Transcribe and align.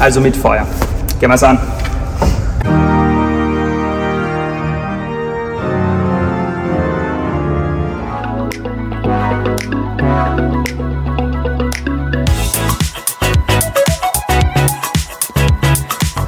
also 0.00 0.20
mit 0.20 0.36
Feuer. 0.36 0.66
Gehen 1.20 1.30
wir's 1.30 1.42
an. 1.42 1.58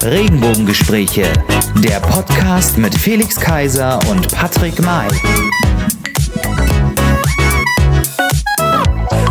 Regenbogengespräche, 0.03 1.25
der 1.85 2.01
Podcast 2.01 2.79
mit 2.79 2.95
Felix 2.95 3.37
Kaiser 3.37 4.01
und 4.11 4.35
Patrick 4.35 4.83
May. 4.83 5.07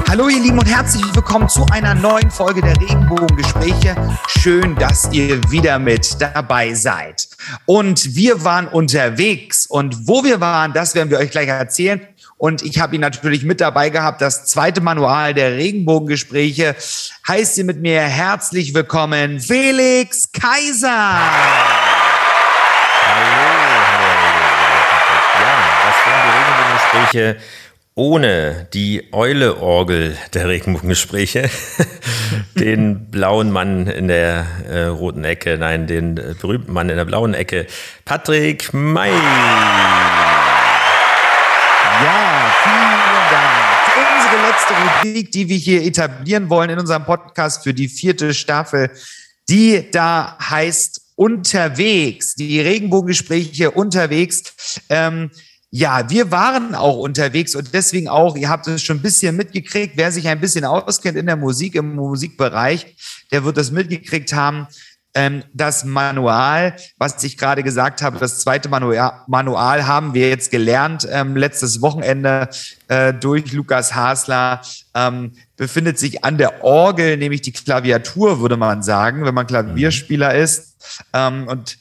Hallo 0.09 0.27
ihr 0.27 0.41
Lieben 0.41 0.57
und 0.57 0.65
herzlich 0.65 1.05
willkommen 1.13 1.47
zu 1.47 1.67
einer 1.71 1.93
neuen 1.93 2.31
Folge 2.31 2.61
der 2.61 2.75
Regenbogengespräche. 2.81 3.95
Schön, 4.27 4.75
dass 4.75 5.07
ihr 5.11 5.39
wieder 5.51 5.77
mit 5.77 6.19
dabei 6.19 6.73
seid. 6.73 7.27
Und 7.67 8.15
wir 8.15 8.43
waren 8.43 8.67
unterwegs 8.67 9.67
und 9.67 10.07
wo 10.07 10.23
wir 10.23 10.41
waren, 10.41 10.73
das 10.73 10.95
werden 10.95 11.11
wir 11.11 11.19
euch 11.19 11.29
gleich 11.29 11.47
erzählen. 11.47 12.01
Und 12.37 12.64
ich 12.64 12.79
habe 12.79 12.95
ihn 12.95 13.01
natürlich 13.01 13.43
mit 13.43 13.61
dabei 13.61 13.91
gehabt. 13.91 14.19
Das 14.19 14.45
zweite 14.45 14.81
Manual 14.81 15.36
der 15.36 15.57
Regenbogengespräche 15.57 16.75
heißt 17.28 17.59
ihr 17.59 17.65
mit 17.65 17.79
mir 17.79 18.01
herzlich 18.01 18.73
willkommen, 18.73 19.39
Felix 19.39 20.31
Kaiser. 20.31 20.89
Hallo, 20.89 21.29
hallo, 23.14 23.86
hallo. 23.91 24.09
Ja, 25.39 25.53
was 25.86 25.97
waren 26.07 26.21
die 26.25 26.33
Regenbogengespräche 26.36 27.37
ohne 27.99 28.67
die 28.73 29.09
Eule-Orgel 29.11 30.17
der 30.33 30.47
Regenbogengespräche, 30.47 31.49
den 32.55 33.11
blauen 33.11 33.52
Mann 33.52 33.88
in 33.88 34.08
der 34.08 34.47
äh, 34.69 34.83
roten 34.83 35.25
Ecke, 35.25 35.58
nein, 35.58 35.85
den 35.85 36.16
äh, 36.16 36.33
berühmten 36.39 36.72
Mann 36.72 36.88
in 36.88 36.95
der 36.95 37.03
blauen 37.03 37.33
Ecke, 37.33 37.67
Patrick 38.05 38.73
May. 38.73 39.11
Ja, 39.11 39.17
vielen 42.64 43.00
Dank. 43.31 43.52
Unsere 44.16 44.47
letzte 44.47 44.73
Rubrik, 44.73 45.31
die 45.34 45.50
wir 45.50 45.58
hier 45.58 45.84
etablieren 45.84 46.50
wollen 46.50 46.69
in 46.69 46.80
unserem 46.80 47.03
Podcast 47.03 47.63
für 47.63 47.73
die 47.73 47.89
vierte 47.89 48.34
Staffel, 48.34 48.91
die 49.50 49.91
da 49.91 50.38
heißt 50.39 51.02
Unterwegs, 51.16 52.36
die 52.36 52.61
Regenbogengespräche 52.61 53.72
unterwegs. 53.72 54.80
Ähm, 54.88 55.31
ja, 55.72 56.09
wir 56.09 56.31
waren 56.31 56.73
auch 56.73 56.98
unterwegs 56.98 57.56
und 57.56 57.73
deswegen 57.73 58.08
auch, 58.08 58.36
ihr 58.36 58.50
habt 58.50 58.67
es 58.67 58.81
schon 58.81 58.98
ein 58.98 59.02
bisschen 59.02 59.36
mitgekriegt, 59.36 59.94
wer 59.98 60.12
sich 60.12 60.28
ein 60.28 60.39
bisschen 60.39 60.66
auskennt 60.66 61.17
in 61.17 61.28
der 61.28 61.36
Musik, 61.36 61.75
im 61.75 61.95
Musikbereich, 61.95 62.95
der 63.31 63.44
wird 63.44 63.58
das 63.58 63.70
mitgekriegt 63.70 64.34
haben. 64.34 64.67
Ähm, 65.16 65.44
das 65.53 65.86
Manual, 65.86 66.75
was 66.97 67.23
ich 67.23 67.38
gerade 67.38 67.64
gesagt 67.64 68.02
habe, 68.02 68.20
das 68.20 68.40
zweite 68.40 68.70
Manual, 68.70 69.23
Manual 69.28 69.88
haben 69.88 70.14
wir 70.14 70.30
jetzt 70.30 70.52
gelernt, 70.52 71.08
ähm, 71.12 71.36
letztes 71.36 71.81
Wochenende 71.81 72.50
äh, 72.88 73.14
durch 73.14 73.52
Lukas 73.52 73.95
Hasler, 73.95 74.62
ähm, 74.94 75.34
befindet 75.58 75.97
sich 75.97 76.23
an 76.23 76.38
der 76.38 76.64
Orgel, 76.64 77.17
nämlich 77.17 77.42
die 77.42 77.52
Klaviatur, 77.52 78.40
würde 78.40 78.58
man 78.58 78.81
sagen, 78.84 79.25
wenn 79.25 79.34
man 79.34 79.47
Klavierspieler 79.47 80.34
ist. 80.36 80.78
Und 81.14 81.78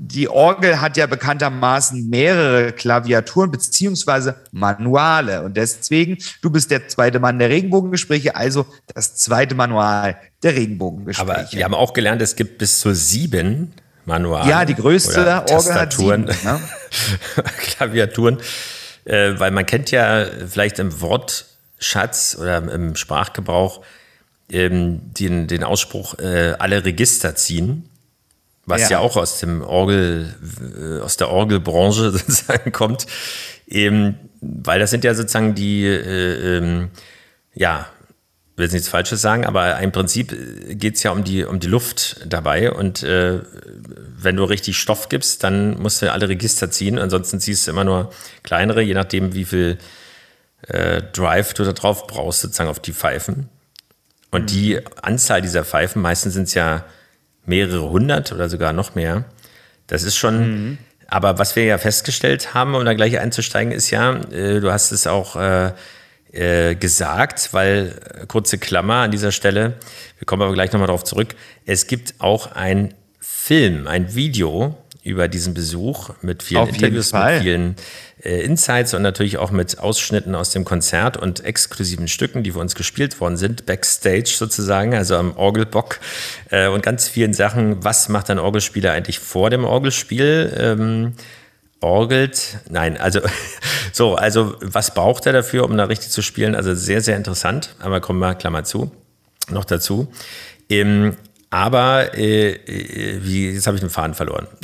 die 0.00 0.28
Orgel 0.28 0.80
hat 0.80 0.96
ja 0.96 1.06
bekanntermaßen 1.06 2.08
mehrere 2.08 2.72
Klaviaturen 2.72 3.50
beziehungsweise 3.50 4.36
Manuale. 4.52 5.42
Und 5.42 5.56
deswegen, 5.56 6.18
du 6.40 6.50
bist 6.50 6.70
der 6.70 6.88
zweite 6.88 7.18
Mann 7.18 7.38
der 7.40 7.50
Regenbogengespräche, 7.50 8.36
also 8.36 8.64
das 8.94 9.16
zweite 9.16 9.56
Manual 9.56 10.16
der 10.42 10.54
Regenbogengespräche. 10.54 11.32
Aber 11.32 11.52
wir 11.52 11.64
haben 11.64 11.74
auch 11.74 11.92
gelernt, 11.92 12.22
es 12.22 12.36
gibt 12.36 12.58
bis 12.58 12.78
zu 12.78 12.94
sieben 12.94 13.74
Manuale. 14.04 14.48
Ja, 14.48 14.64
die 14.64 14.76
größte 14.76 15.18
Orgel 15.18 15.34
hat 15.34 15.48
Tastaturen, 15.48 16.28
sieben, 16.28 16.44
ne? 16.44 16.60
Klaviaturen. 17.58 18.38
Äh, 19.04 19.38
weil 19.38 19.50
man 19.50 19.66
kennt 19.66 19.90
ja 19.90 20.26
vielleicht 20.46 20.78
im 20.78 21.00
Wortschatz 21.00 22.36
oder 22.40 22.58
im 22.58 22.94
Sprachgebrauch 22.94 23.82
ähm, 24.50 25.00
den, 25.18 25.48
den 25.48 25.64
Ausspruch, 25.64 26.18
äh, 26.18 26.54
alle 26.58 26.84
Register 26.84 27.34
ziehen 27.34 27.88
was 28.68 28.82
ja. 28.82 28.90
Ja. 28.90 28.98
auch 28.98 29.16
aus 29.16 29.40
dem 29.40 29.62
Orgel, 29.62 30.34
äh, 30.78 31.00
aus 31.00 31.16
der 31.16 31.30
Orgelbranche 31.30 32.10
sozusagen 32.12 32.72
kommt, 32.72 33.06
eben, 33.66 34.18
weil 34.40 34.78
das 34.78 34.90
sind 34.90 35.04
ja 35.04 35.14
sozusagen 35.14 35.54
die, 35.54 35.84
äh, 35.84 36.58
ähm, 36.58 36.90
ja, 37.54 37.86
ich 38.52 38.58
will 38.58 38.64
jetzt 38.64 38.72
nichts 38.72 38.88
Falsches 38.88 39.22
sagen, 39.22 39.46
aber 39.46 39.78
im 39.78 39.92
Prinzip 39.92 40.36
geht 40.70 40.96
es 40.96 41.02
ja 41.04 41.12
um 41.12 41.22
die, 41.22 41.44
um 41.44 41.60
die 41.60 41.68
Luft 41.68 42.20
dabei 42.26 42.72
und 42.72 43.04
äh, 43.04 43.40
wenn 44.20 44.36
du 44.36 44.44
richtig 44.44 44.76
Stoff 44.78 45.08
gibst, 45.08 45.44
dann 45.44 45.80
musst 45.80 46.02
du 46.02 46.12
alle 46.12 46.28
Register 46.28 46.70
ziehen, 46.70 46.98
ansonsten 46.98 47.40
ziehst 47.40 47.66
du 47.66 47.70
immer 47.70 47.84
nur 47.84 48.10
kleinere, 48.42 48.82
je 48.82 48.94
nachdem 48.94 49.34
wie 49.34 49.44
viel 49.44 49.78
äh, 50.66 51.02
Drive 51.12 51.54
du 51.54 51.64
da 51.64 51.72
drauf 51.72 52.06
brauchst, 52.08 52.40
sozusagen 52.40 52.68
auf 52.68 52.80
die 52.80 52.92
Pfeifen. 52.92 53.48
Und 54.30 54.50
die 54.50 54.80
Anzahl 55.00 55.40
dieser 55.40 55.64
Pfeifen, 55.64 56.02
meistens 56.02 56.34
sind 56.34 56.48
es 56.48 56.54
ja 56.54 56.84
mehrere 57.48 57.90
hundert 57.90 58.32
oder 58.32 58.48
sogar 58.48 58.72
noch 58.72 58.94
mehr. 58.94 59.24
Das 59.86 60.02
ist 60.02 60.16
schon, 60.16 60.78
aber 61.06 61.38
was 61.38 61.56
wir 61.56 61.64
ja 61.64 61.78
festgestellt 61.78 62.54
haben, 62.54 62.74
um 62.74 62.84
da 62.84 62.94
gleich 62.94 63.18
einzusteigen, 63.18 63.72
ist 63.72 63.90
ja, 63.90 64.16
äh, 64.30 64.60
du 64.60 64.70
hast 64.70 64.92
es 64.92 65.06
auch 65.06 65.36
äh, 65.36 65.72
äh, 66.32 66.74
gesagt, 66.74 67.48
weil, 67.52 67.98
äh, 68.14 68.26
kurze 68.26 68.58
Klammer 68.58 68.96
an 68.96 69.10
dieser 69.10 69.32
Stelle, 69.32 69.74
wir 70.18 70.26
kommen 70.26 70.42
aber 70.42 70.52
gleich 70.52 70.72
nochmal 70.72 70.88
darauf 70.88 71.04
zurück, 71.04 71.34
es 71.64 71.86
gibt 71.86 72.14
auch 72.18 72.52
ein 72.52 72.94
Film, 73.18 73.86
ein 73.86 74.14
Video 74.14 74.76
über 75.08 75.28
diesen 75.28 75.54
Besuch 75.54 76.10
mit 76.22 76.42
vielen 76.42 76.62
Auf 76.62 76.68
Interviews, 76.68 77.12
mit 77.12 77.40
vielen 77.40 77.76
äh, 78.22 78.42
Insights 78.42 78.94
und 78.94 79.02
natürlich 79.02 79.38
auch 79.38 79.50
mit 79.50 79.78
Ausschnitten 79.78 80.34
aus 80.34 80.50
dem 80.50 80.64
Konzert 80.64 81.16
und 81.16 81.44
exklusiven 81.44 82.08
Stücken, 82.08 82.42
die 82.42 82.52
für 82.52 82.58
uns 82.58 82.74
gespielt 82.74 83.20
worden 83.20 83.36
sind, 83.36 83.66
backstage 83.66 84.34
sozusagen, 84.36 84.94
also 84.94 85.16
am 85.16 85.36
Orgelbock 85.36 86.00
äh, 86.50 86.68
und 86.68 86.82
ganz 86.82 87.08
vielen 87.08 87.32
Sachen. 87.32 87.84
Was 87.84 88.08
macht 88.08 88.30
ein 88.30 88.38
Orgelspieler 88.38 88.92
eigentlich 88.92 89.18
vor 89.18 89.50
dem 89.50 89.64
Orgelspiel? 89.64 90.54
Ähm, 90.56 91.12
orgelt, 91.80 92.58
nein, 92.68 92.96
also 92.96 93.20
so, 93.92 94.16
also 94.16 94.56
was 94.60 94.94
braucht 94.94 95.26
er 95.26 95.32
dafür, 95.32 95.64
um 95.64 95.76
da 95.76 95.84
richtig 95.84 96.10
zu 96.10 96.22
spielen? 96.22 96.54
Also 96.54 96.74
sehr, 96.74 97.00
sehr 97.00 97.16
interessant, 97.16 97.74
aber 97.78 98.00
kommen 98.00 98.18
wir, 98.18 98.34
Klammer 98.34 98.64
zu, 98.64 98.90
noch 99.48 99.64
dazu. 99.64 100.12
Ähm, 100.68 101.16
aber 101.50 102.14
äh, 102.14 102.50
äh, 102.52 103.20
wie, 103.22 103.50
jetzt 103.50 103.66
habe 103.66 103.76
ich 103.76 103.80
den 103.80 103.90
Faden 103.90 104.14
verloren. 104.14 104.46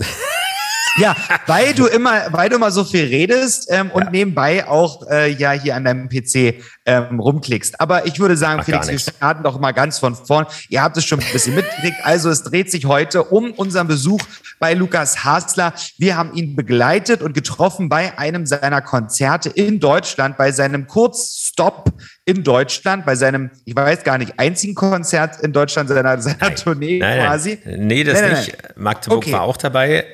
Ja, 0.96 1.16
weil 1.46 1.74
du 1.74 1.86
immer, 1.86 2.26
weil 2.30 2.48
du 2.48 2.56
immer 2.56 2.70
so 2.70 2.84
viel 2.84 3.04
redest 3.06 3.66
ähm, 3.70 3.90
und 3.90 4.04
Ja. 4.04 4.10
nebenbei 4.10 4.66
auch 4.68 5.08
äh, 5.10 5.30
ja 5.32 5.52
hier 5.52 5.74
an 5.76 5.84
deinem 5.84 6.08
PC 6.08 6.62
ähm, 6.86 7.18
rumklickst. 7.18 7.80
Aber 7.80 8.06
ich 8.06 8.20
würde 8.20 8.36
sagen, 8.36 8.60
Ach, 8.60 8.64
Felix, 8.64 8.88
wir 8.88 8.98
starten 8.98 9.42
doch 9.42 9.58
mal 9.58 9.72
ganz 9.72 9.98
von 9.98 10.14
vorn. 10.14 10.46
Ihr 10.68 10.82
habt 10.82 10.96
es 10.96 11.04
schon 11.04 11.18
ein 11.20 11.26
bisschen 11.32 11.54
mitgekriegt. 11.56 11.96
Also 12.04 12.30
es 12.30 12.42
dreht 12.44 12.70
sich 12.70 12.86
heute 12.86 13.24
um 13.24 13.52
unseren 13.52 13.88
Besuch 13.88 14.20
bei 14.60 14.74
Lukas 14.74 15.24
Hasler. 15.24 15.72
Wir 15.98 16.16
haben 16.16 16.32
ihn 16.34 16.54
begleitet 16.54 17.22
und 17.22 17.32
getroffen 17.34 17.88
bei 17.88 18.16
einem 18.18 18.46
seiner 18.46 18.80
Konzerte 18.80 19.48
in 19.48 19.80
Deutschland, 19.80 20.36
bei 20.36 20.52
seinem 20.52 20.86
Kurzstop 20.86 21.90
in 22.24 22.44
Deutschland, 22.44 23.04
bei 23.04 23.16
seinem, 23.16 23.50
ich 23.64 23.74
weiß 23.74 24.04
gar 24.04 24.18
nicht, 24.18 24.38
einzigen 24.38 24.74
Konzert 24.74 25.40
in 25.42 25.52
Deutschland 25.52 25.88
seiner, 25.88 26.20
seiner 26.20 26.54
Tournee 26.54 26.98
Nein, 26.98 27.18
nein. 27.18 27.26
quasi. 27.26 27.58
Nee, 27.64 28.04
das 28.04 28.20
Nein, 28.20 28.30
nein, 28.32 28.40
nicht. 28.40 28.56
Magdeburg 28.76 29.18
Okay. 29.18 29.32
war 29.32 29.42
auch 29.42 29.56
dabei. 29.56 30.04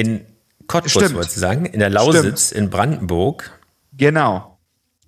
In 0.00 0.24
Cottbus, 0.66 0.92
Stimmt. 0.92 1.14
wollte 1.14 1.28
ich 1.28 1.34
sagen, 1.36 1.66
in 1.66 1.80
der 1.80 1.90
Lausitz, 1.90 2.52
in 2.52 2.70
Brandenburg. 2.70 3.58
Genau. 3.92 4.58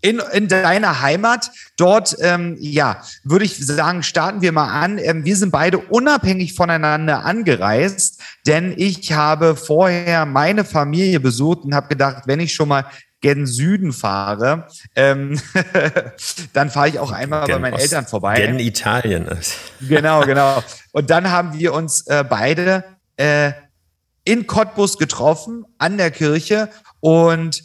In, 0.00 0.20
in 0.32 0.48
deiner 0.48 1.00
Heimat, 1.00 1.50
dort, 1.76 2.16
ähm, 2.20 2.56
ja, 2.58 3.02
würde 3.22 3.44
ich 3.44 3.64
sagen, 3.64 4.02
starten 4.02 4.42
wir 4.42 4.50
mal 4.50 4.68
an. 4.68 4.98
Ähm, 4.98 5.24
wir 5.24 5.36
sind 5.36 5.52
beide 5.52 5.78
unabhängig 5.78 6.54
voneinander 6.54 7.24
angereist, 7.24 8.20
denn 8.44 8.74
ich 8.76 9.12
habe 9.12 9.54
vorher 9.54 10.26
meine 10.26 10.64
Familie 10.64 11.20
besucht 11.20 11.60
und 11.62 11.74
habe 11.74 11.86
gedacht, 11.86 12.24
wenn 12.26 12.40
ich 12.40 12.52
schon 12.52 12.68
mal 12.68 12.84
gen 13.20 13.46
Süden 13.46 13.92
fahre, 13.92 14.66
ähm, 14.96 15.40
dann 16.52 16.68
fahre 16.70 16.88
ich 16.88 16.98
auch 16.98 17.12
einmal 17.12 17.42
bei 17.42 17.52
Gen 17.52 17.62
meinen 17.62 17.74
Ost- 17.74 17.84
Eltern 17.84 18.06
vorbei. 18.06 18.34
Gen 18.34 18.58
Italien. 18.58 19.28
Genau, 19.80 20.22
genau. 20.22 20.62
Und 20.90 21.08
dann 21.08 21.30
haben 21.30 21.56
wir 21.56 21.72
uns 21.72 22.04
äh, 22.08 22.24
beide 22.28 22.82
äh, 23.16 23.52
in 24.24 24.46
Cottbus 24.46 24.98
getroffen, 24.98 25.64
an 25.78 25.98
der 25.98 26.10
Kirche. 26.10 26.68
Und 27.00 27.62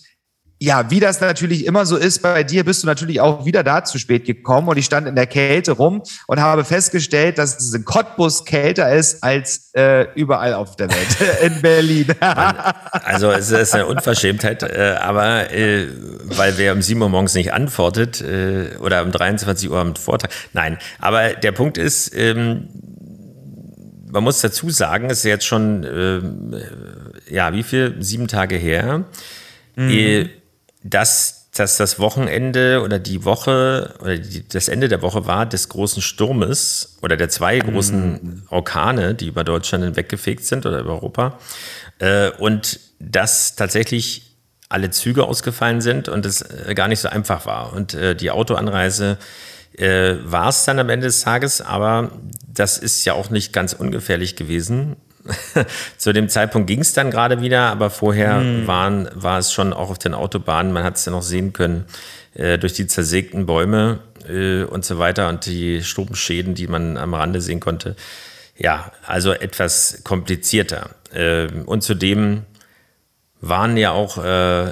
ja, 0.60 0.90
wie 0.90 1.00
das 1.00 1.22
natürlich 1.22 1.66
immer 1.66 1.86
so 1.86 1.98
ist, 1.98 2.24
bei 2.24 2.44
dir 2.44 2.64
bist 2.64 2.82
du 2.82 2.88
natürlich 2.88 3.22
auch 3.22 3.46
wieder 3.46 3.64
da 3.64 3.84
zu 3.84 4.00
spät 4.00 4.26
gekommen 4.26 4.68
und 4.68 4.78
ich 4.78 4.86
stand 4.86 5.08
in 5.08 5.16
der 5.16 5.28
Kälte 5.28 5.74
rum 5.74 6.02
und 6.26 6.42
habe 6.42 6.64
festgestellt, 6.64 7.38
dass 7.38 7.58
es 7.58 7.74
in 7.74 7.86
Cottbus 7.86 8.44
kälter 8.44 8.92
ist 8.92 9.24
als 9.24 9.70
äh, 9.76 10.08
überall 10.16 10.56
auf 10.56 10.76
der 10.76 10.90
Welt 10.90 11.18
in 11.44 11.62
Berlin. 11.62 12.08
Also 12.20 13.30
es 13.32 13.52
ist 13.52 13.76
eine 13.76 13.86
Unverschämtheit, 13.86 14.64
äh, 14.64 14.96
aber 15.00 15.52
äh, 15.52 15.90
weil 16.24 16.58
wer 16.58 16.74
um 16.74 16.82
7 16.82 17.02
Uhr 17.02 17.10
morgens 17.10 17.36
nicht 17.36 17.54
antwortet 17.54 18.22
äh, 18.22 18.78
oder 18.82 19.04
um 19.04 19.12
23 19.12 19.70
Uhr 19.70 19.78
am 19.78 19.96
Vortag. 19.96 20.30
Nein, 20.54 20.80
aber 21.00 21.34
der 21.36 21.52
Punkt 21.52 21.78
ist, 21.78 22.16
ähm, 22.16 22.70
man 24.18 24.24
muss 24.24 24.42
dazu 24.42 24.72
sagen, 24.72 25.12
es 25.12 25.20
ist 25.20 25.26
jetzt 25.26 25.46
schon, 25.46 25.84
äh, 25.84 27.34
ja, 27.34 27.54
wie 27.54 27.62
viel? 27.62 27.98
Sieben 28.00 28.28
Tage 28.28 28.56
her, 28.56 29.06
mhm. 29.76 29.90
äh, 29.92 30.30
dass, 30.84 31.52
dass 31.52 31.78
das 31.78 32.00
Wochenende 32.00 32.82
oder 32.82 32.98
die 32.98 33.26
Woche 33.26 33.94
oder 34.02 34.18
die, 34.18 34.48
das 34.48 34.70
Ende 34.70 34.88
der 34.88 35.04
Woche 35.04 35.28
war 35.28 35.46
des 35.46 35.70
großen 35.70 36.02
Sturmes 36.02 36.98
oder 37.04 37.16
der 37.16 37.30
zwei 37.30 37.60
großen 37.60 38.12
mhm. 38.12 38.44
Orkane, 38.50 39.14
die 39.14 39.28
über 39.28 39.44
Deutschland 39.44 39.84
hinweggefegt 39.84 40.44
sind 40.46 40.66
oder 40.66 40.80
über 40.80 40.94
Europa. 40.94 41.38
Äh, 42.00 42.32
und 42.32 42.80
dass 43.00 43.56
tatsächlich 43.56 44.36
alle 44.68 44.90
Züge 44.90 45.26
ausgefallen 45.26 45.80
sind 45.80 46.10
und 46.10 46.26
es 46.26 46.42
äh, 46.42 46.74
gar 46.74 46.88
nicht 46.88 47.02
so 47.02 47.08
einfach 47.08 47.46
war. 47.46 47.74
Und 47.74 47.94
äh, 47.94 48.16
die 48.16 48.32
Autoanreise 48.32 49.20
äh, 49.78 50.16
war 50.24 50.50
es 50.50 50.66
dann 50.66 50.80
am 50.80 50.90
Ende 50.90 51.08
des 51.08 51.22
Tages, 51.22 51.62
aber 51.62 52.12
das 52.52 52.78
ist 52.78 53.06
ja 53.06 53.14
auch 53.14 53.30
nicht 53.30 53.54
ganz 53.54 53.74
ungefährlich 53.74 54.36
gewesen. 54.36 54.96
Zu 55.98 56.14
dem 56.14 56.30
Zeitpunkt 56.30 56.68
ging 56.68 56.80
es 56.80 56.94
dann 56.94 57.12
gerade 57.12 57.42
wieder, 57.42 57.64
aber 57.64 57.90
vorher 57.90 58.40
hm. 58.40 58.68
waren, 58.68 59.10
war 59.14 59.40
es 59.40 59.52
schon 59.52 59.74
auch 59.74 59.90
auf 59.90 60.00
den 60.00 60.14
Autobahnen, 60.14 60.72
man 60.72 60.84
hat 60.84 60.96
es 60.96 61.06
ja 61.06 61.12
noch 61.12 61.22
sehen 61.22 61.54
können, 61.54 61.86
äh, 62.34 62.58
durch 62.58 62.74
die 62.74 62.88
zersägten 62.88 63.46
Bäume 63.46 64.00
äh, 64.28 64.64
und 64.64 64.86
so 64.86 65.00
weiter 65.00 65.30
und 65.30 65.46
die 65.46 65.84
Stromschäden, 65.84 66.56
die 66.56 66.68
man 66.68 66.98
am 66.98 67.14
Rande 67.14 67.42
sehen 67.42 67.60
konnte. 67.60 67.96
Ja, 68.58 68.92
also 69.06 69.34
etwas 69.34 70.02
komplizierter. 70.04 70.90
Äh, 71.14 71.48
und 71.66 71.84
zudem 71.84 72.44
waren 73.42 73.78
ja 73.78 73.92
auch 73.92 74.18
äh, 74.24 74.72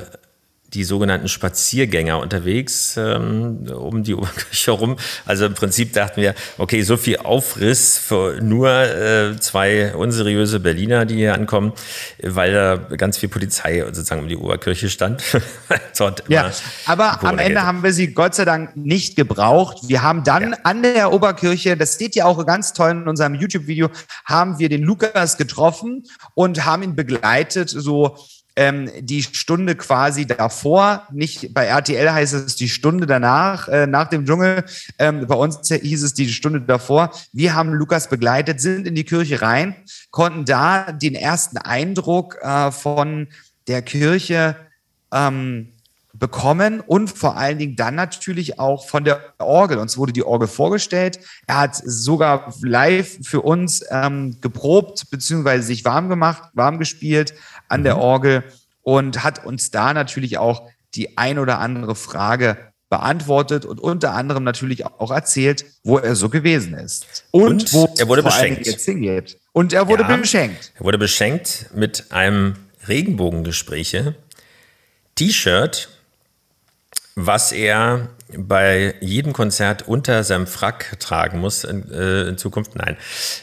die 0.73 0.83
sogenannten 0.83 1.27
Spaziergänger 1.27 2.19
unterwegs 2.19 2.97
ähm, 2.97 3.67
um 3.73 4.03
die 4.03 4.13
Oberkirche 4.15 4.71
herum. 4.71 4.97
Also 5.25 5.45
im 5.45 5.53
Prinzip 5.53 5.93
dachten 5.93 6.21
wir, 6.21 6.35
okay, 6.57 6.81
so 6.81 6.97
viel 6.97 7.17
Aufriss 7.17 7.97
für 7.97 8.41
nur 8.41 8.69
äh, 8.69 9.39
zwei 9.39 9.95
unseriöse 9.95 10.59
Berliner, 10.59 11.05
die 11.05 11.15
hier 11.15 11.33
ankommen, 11.33 11.73
weil 12.21 12.53
da 12.53 12.75
ganz 12.75 13.17
viel 13.17 13.29
Polizei 13.29 13.83
sozusagen 13.85 14.21
um 14.21 14.27
die 14.27 14.37
Oberkirche 14.37 14.89
stand. 14.89 15.23
ja, 16.27 16.51
aber 16.85 17.23
am 17.23 17.39
Ende 17.39 17.63
haben 17.63 17.83
wir 17.83 17.93
sie 17.93 18.13
Gott 18.13 18.35
sei 18.35 18.45
Dank 18.45 18.75
nicht 18.75 19.15
gebraucht. 19.15 19.87
Wir 19.87 20.01
haben 20.01 20.23
dann 20.23 20.51
ja. 20.51 20.57
an 20.63 20.83
der 20.83 21.13
Oberkirche, 21.13 21.77
das 21.77 21.95
steht 21.95 22.15
ja 22.15 22.25
auch 22.25 22.45
ganz 22.45 22.73
toll 22.73 22.91
in 22.91 23.07
unserem 23.07 23.35
YouTube-Video, 23.35 23.89
haben 24.25 24.59
wir 24.59 24.69
den 24.69 24.83
Lukas 24.83 25.37
getroffen 25.37 26.03
und 26.33 26.65
haben 26.65 26.83
ihn 26.83 26.95
begleitet, 26.95 27.69
so 27.69 28.17
ähm, 28.55 28.89
die 28.99 29.23
Stunde 29.23 29.75
quasi 29.75 30.25
davor, 30.25 31.07
nicht 31.11 31.53
bei 31.53 31.65
RTL 31.65 32.11
heißt 32.11 32.33
es 32.33 32.55
die 32.55 32.69
Stunde 32.69 33.05
danach, 33.05 33.67
äh, 33.67 33.85
nach 33.85 34.07
dem 34.07 34.25
Dschungel. 34.25 34.63
Ähm, 34.97 35.27
bei 35.27 35.35
uns 35.35 35.67
hieß 35.67 36.03
es 36.03 36.13
die 36.13 36.29
Stunde 36.29 36.61
davor. 36.61 37.11
Wir 37.33 37.53
haben 37.53 37.73
Lukas 37.73 38.09
begleitet, 38.09 38.61
sind 38.61 38.87
in 38.87 38.95
die 38.95 39.03
Kirche 39.03 39.41
rein, 39.41 39.75
konnten 40.09 40.45
da 40.45 40.91
den 40.91 41.15
ersten 41.15 41.57
Eindruck 41.57 42.37
äh, 42.41 42.71
von 42.71 43.27
der 43.67 43.81
Kirche 43.81 44.55
ähm, 45.11 45.74
bekommen 46.19 46.81
und 46.81 47.09
vor 47.09 47.37
allen 47.37 47.57
Dingen 47.57 47.75
dann 47.75 47.95
natürlich 47.95 48.59
auch 48.59 48.87
von 48.87 49.03
der 49.03 49.21
Orgel. 49.39 49.77
Uns 49.77 49.97
wurde 49.97 50.13
die 50.13 50.23
Orgel 50.23 50.47
vorgestellt. 50.47 51.19
Er 51.47 51.59
hat 51.59 51.75
sogar 51.75 52.53
live 52.61 53.17
für 53.23 53.41
uns 53.41 53.83
ähm, 53.89 54.37
geprobt 54.41 55.09
beziehungsweise 55.09 55.63
sich 55.63 55.85
warm 55.85 56.09
gemacht, 56.09 56.43
warm 56.53 56.79
gespielt 56.79 57.33
an 57.67 57.83
der 57.83 57.95
mhm. 57.95 58.01
Orgel 58.01 58.43
und 58.81 59.23
hat 59.23 59.45
uns 59.45 59.71
da 59.71 59.93
natürlich 59.93 60.37
auch 60.37 60.67
die 60.93 61.17
ein 61.17 61.39
oder 61.39 61.59
andere 61.59 61.95
Frage 61.95 62.57
beantwortet 62.89 63.65
und 63.65 63.79
unter 63.79 64.13
anderem 64.13 64.43
natürlich 64.43 64.85
auch 64.85 65.11
erzählt, 65.11 65.65
wo 65.83 65.97
er 65.97 66.15
so 66.15 66.29
gewesen 66.29 66.75
ist. 66.75 67.25
Und, 67.31 67.51
und 67.51 67.73
wo 67.73 67.93
er 67.97 68.07
wurde 68.07 68.23
beschenkt. 68.23 68.65
jetzt 68.67 68.85
hingeht. 68.85 69.37
Und 69.51 69.73
er 69.73 69.87
wurde 69.87 70.03
ja, 70.03 70.15
beschenkt. 70.15 70.71
Er 70.75 70.85
wurde 70.85 70.97
beschenkt 70.97 71.71
mit 71.73 72.11
einem 72.11 72.55
Regenbogengespräche 72.87 74.15
T-Shirt, 75.15 75.89
was 77.15 77.53
er 77.53 78.09
bei 78.37 78.95
jedem 78.99 79.31
Konzert 79.31 79.87
unter 79.87 80.23
seinem 80.23 80.47
Frack 80.47 80.99
tragen 80.99 81.39
muss 81.39 81.63
in, 81.63 81.89
äh, 81.91 82.23
in 82.23 82.37
Zukunft? 82.37 82.75
Nein. 82.75 82.97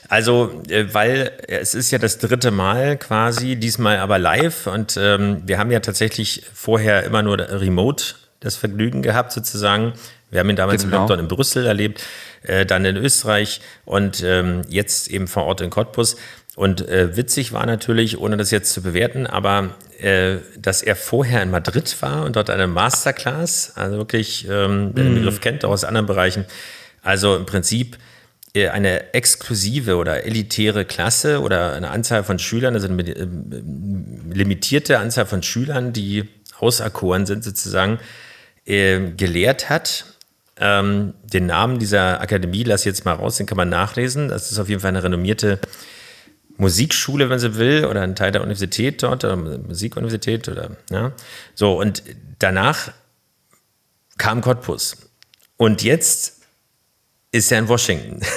Also, 0.08 0.62
äh, 0.68 0.92
weil 0.92 1.32
es 1.48 1.74
ist 1.74 1.90
ja 1.90 1.98
das 1.98 2.18
dritte 2.18 2.50
Mal 2.50 2.98
quasi, 2.98 3.56
diesmal 3.56 3.98
aber 3.98 4.18
live 4.18 4.66
und 4.66 4.98
ähm, 5.00 5.42
wir 5.46 5.58
haben 5.58 5.70
ja 5.70 5.80
tatsächlich 5.80 6.44
vorher 6.52 7.04
immer 7.04 7.22
nur 7.22 7.38
remote 7.38 8.14
das 8.40 8.56
Vergnügen 8.56 9.02
gehabt 9.02 9.32
sozusagen. 9.32 9.94
Wir 10.30 10.40
haben 10.40 10.50
ihn 10.50 10.56
damals 10.56 10.82
genau. 10.82 10.96
im 10.96 11.00
Lockdown 11.02 11.18
in 11.20 11.28
Brüssel 11.28 11.66
erlebt, 11.66 12.02
äh, 12.42 12.66
dann 12.66 12.84
in 12.84 12.96
Österreich 12.96 13.60
und 13.84 14.22
ähm, 14.22 14.62
jetzt 14.68 15.08
eben 15.08 15.28
vor 15.28 15.44
Ort 15.44 15.60
in 15.60 15.70
Cottbus. 15.70 16.16
Und 16.54 16.86
äh, 16.86 17.16
witzig 17.16 17.52
war 17.52 17.64
natürlich, 17.64 18.18
ohne 18.18 18.36
das 18.36 18.50
jetzt 18.50 18.72
zu 18.72 18.82
bewerten, 18.82 19.26
aber 19.26 19.74
äh, 19.98 20.36
dass 20.58 20.82
er 20.82 20.96
vorher 20.96 21.42
in 21.42 21.50
Madrid 21.50 21.96
war 22.02 22.24
und 22.24 22.36
dort 22.36 22.50
eine 22.50 22.66
Masterclass, 22.66 23.72
also 23.74 23.96
wirklich, 23.96 24.46
ähm, 24.50 24.90
wer 24.92 25.04
den 25.04 25.12
mhm. 25.12 25.16
Begriff 25.16 25.40
kennt, 25.40 25.64
auch 25.64 25.70
aus 25.70 25.84
anderen 25.84 26.06
Bereichen. 26.06 26.44
Also 27.02 27.36
im 27.36 27.46
Prinzip 27.46 27.96
äh, 28.54 28.68
eine 28.68 29.14
exklusive 29.14 29.96
oder 29.96 30.24
elitäre 30.24 30.84
Klasse 30.84 31.40
oder 31.40 31.72
eine 31.72 31.90
Anzahl 31.90 32.22
von 32.22 32.38
Schülern, 32.38 32.74
also 32.74 32.86
eine 32.86 33.02
äh, 33.02 33.26
limitierte 34.30 34.98
Anzahl 34.98 35.24
von 35.24 35.42
Schülern, 35.42 35.94
die 35.94 36.28
auserkoren 36.58 37.24
sind 37.24 37.44
sozusagen, 37.44 37.98
äh, 38.66 39.00
gelehrt 39.16 39.70
hat. 39.70 40.04
Ähm, 40.58 41.14
den 41.24 41.46
Namen 41.46 41.78
dieser 41.78 42.20
Akademie 42.20 42.62
lasse 42.62 42.82
ich 42.82 42.94
jetzt 42.94 43.06
mal 43.06 43.14
raus, 43.14 43.38
den 43.38 43.46
kann 43.46 43.56
man 43.56 43.70
nachlesen. 43.70 44.28
Das 44.28 44.52
ist 44.52 44.58
auf 44.58 44.68
jeden 44.68 44.82
Fall 44.82 44.90
eine 44.90 45.02
renommierte 45.02 45.58
Musikschule, 46.62 47.28
wenn 47.28 47.38
sie 47.38 47.56
will, 47.56 47.84
oder 47.86 48.02
ein 48.02 48.14
Teil 48.14 48.32
der 48.32 48.40
Universität 48.40 49.02
dort, 49.02 49.24
oder 49.24 49.36
Musikuniversität 49.36 50.48
oder 50.48 50.70
ja. 50.90 51.12
So, 51.54 51.78
und 51.78 52.02
danach 52.38 52.92
kam 54.16 54.40
Cottbus. 54.40 54.96
Und 55.56 55.82
jetzt 55.82 56.40
ist 57.32 57.50
er 57.50 57.58
in 57.58 57.68
Washington. 57.68 58.20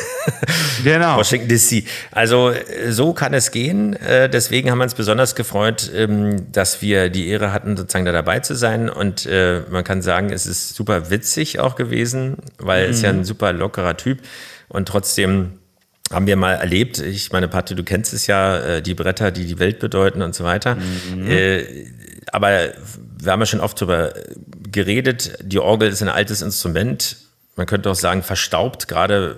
Genau. 0.84 1.18
Washington 1.18 1.48
DC. 1.48 1.84
Also 2.12 2.54
so 2.90 3.14
kann 3.14 3.34
es 3.34 3.52
gehen. 3.52 3.94
Äh, 3.94 4.30
deswegen 4.30 4.70
haben 4.70 4.80
wir 4.80 4.84
uns 4.84 4.94
besonders 4.94 5.34
gefreut, 5.34 5.90
ähm, 5.96 6.52
dass 6.52 6.82
wir 6.82 7.10
die 7.10 7.28
Ehre 7.28 7.54
hatten, 7.54 7.78
sozusagen 7.78 8.06
da 8.06 8.12
dabei 8.12 8.40
zu 8.40 8.56
sein. 8.56 8.90
Und 8.90 9.26
äh, 9.26 9.62
man 9.70 9.84
kann 9.84 10.02
sagen, 10.02 10.32
es 10.32 10.46
ist 10.46 10.76
super 10.76 11.10
witzig 11.10 11.60
auch 11.60 11.76
gewesen, 11.76 12.38
weil 12.58 12.82
mhm. 12.82 12.86
er 12.86 12.90
ist 12.90 13.02
ja 13.04 13.10
ein 13.10 13.24
super 13.24 13.54
lockerer 13.54 13.98
Typ 13.98 14.20
und 14.68 14.88
trotzdem 14.88 15.60
haben 16.12 16.28
wir 16.28 16.36
mal 16.36 16.54
erlebt. 16.54 17.00
Ich 17.00 17.32
meine, 17.32 17.48
Patti, 17.48 17.76
du 17.76 17.84
kennst 17.84 18.14
es 18.14 18.28
ja, 18.28 18.60
äh, 18.60 18.82
die 18.82 18.94
Bretter, 18.94 19.32
die 19.32 19.46
die 19.46 19.60
Welt 19.60 19.80
bedeuten 19.80 20.22
und 20.22 20.36
so 20.36 20.44
weiter. 20.44 20.76
Mhm. 20.76 21.30
Äh, 21.30 21.88
aber 22.32 22.74
wir 23.20 23.32
haben 23.32 23.40
ja 23.40 23.46
schon 23.46 23.60
oft 23.60 23.80
darüber 23.82 24.14
geredet. 24.72 25.38
Die 25.42 25.60
Orgel 25.60 25.90
ist 25.90 26.02
ein 26.02 26.10
altes 26.10 26.42
Instrument. 26.42 27.18
Man 27.56 27.68
könnte 27.68 27.90
auch 27.90 27.96
sagen, 27.96 28.22
verstaubt, 28.22 28.90
gerade 28.90 29.38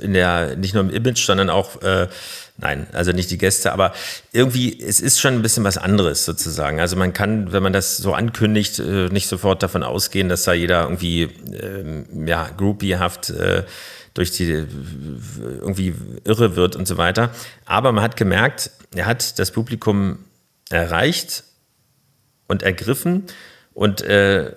in 0.00 0.14
der, 0.14 0.56
nicht 0.56 0.72
nur 0.72 0.82
im 0.84 0.90
Image, 0.90 1.24
sondern 1.24 1.50
auch, 1.50 1.82
äh, 1.82 2.08
nein, 2.56 2.86
also 2.92 3.12
nicht 3.12 3.30
die 3.30 3.36
Gäste, 3.36 3.72
aber 3.72 3.92
irgendwie, 4.32 4.80
es 4.80 5.00
ist 5.00 5.20
schon 5.20 5.34
ein 5.34 5.42
bisschen 5.42 5.62
was 5.62 5.76
anderes 5.76 6.24
sozusagen. 6.24 6.80
Also 6.80 6.96
man 6.96 7.12
kann, 7.12 7.52
wenn 7.52 7.62
man 7.62 7.74
das 7.74 7.98
so 7.98 8.14
ankündigt, 8.14 8.78
äh, 8.78 9.08
nicht 9.10 9.28
sofort 9.28 9.62
davon 9.62 9.82
ausgehen, 9.82 10.30
dass 10.30 10.44
da 10.44 10.54
jeder 10.54 10.84
irgendwie, 10.84 11.22
äh, 11.22 12.04
ja, 12.26 12.48
groupiehaft, 12.56 13.28
äh, 13.30 13.64
durch 14.14 14.30
die 14.30 14.66
irgendwie 15.60 15.94
irre 16.24 16.56
wird 16.56 16.76
und 16.76 16.86
so 16.86 16.96
weiter. 16.96 17.30
Aber 17.64 17.92
man 17.92 18.02
hat 18.02 18.16
gemerkt, 18.16 18.70
er 18.94 19.06
hat 19.06 19.38
das 19.38 19.50
Publikum 19.50 20.18
erreicht 20.70 21.44
und 22.46 22.62
ergriffen 22.62 23.24
und 23.74 24.02
äh, 24.02 24.52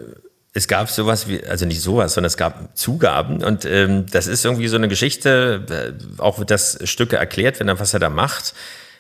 es 0.55 0.67
gab 0.67 0.89
sowas 0.89 1.27
wie, 1.27 1.45
also 1.45 1.65
nicht 1.65 1.81
sowas, 1.81 2.13
sondern 2.13 2.27
es 2.27 2.38
gab 2.38 2.75
Zugaben 2.77 3.43
und 3.43 3.65
ähm, 3.65 4.05
das 4.09 4.25
ist 4.25 4.45
irgendwie 4.45 4.69
so 4.69 4.77
eine 4.77 4.88
Geschichte, 4.88 5.65
äh, 5.69 6.21
auch 6.21 6.39
wird 6.39 6.50
das 6.50 6.79
Stücke 6.85 7.17
erklärt, 7.17 7.59
wenn 7.59 7.67
er 7.67 7.79
was 7.79 7.93
er 7.93 8.00
da 8.00 8.09
macht 8.09 8.55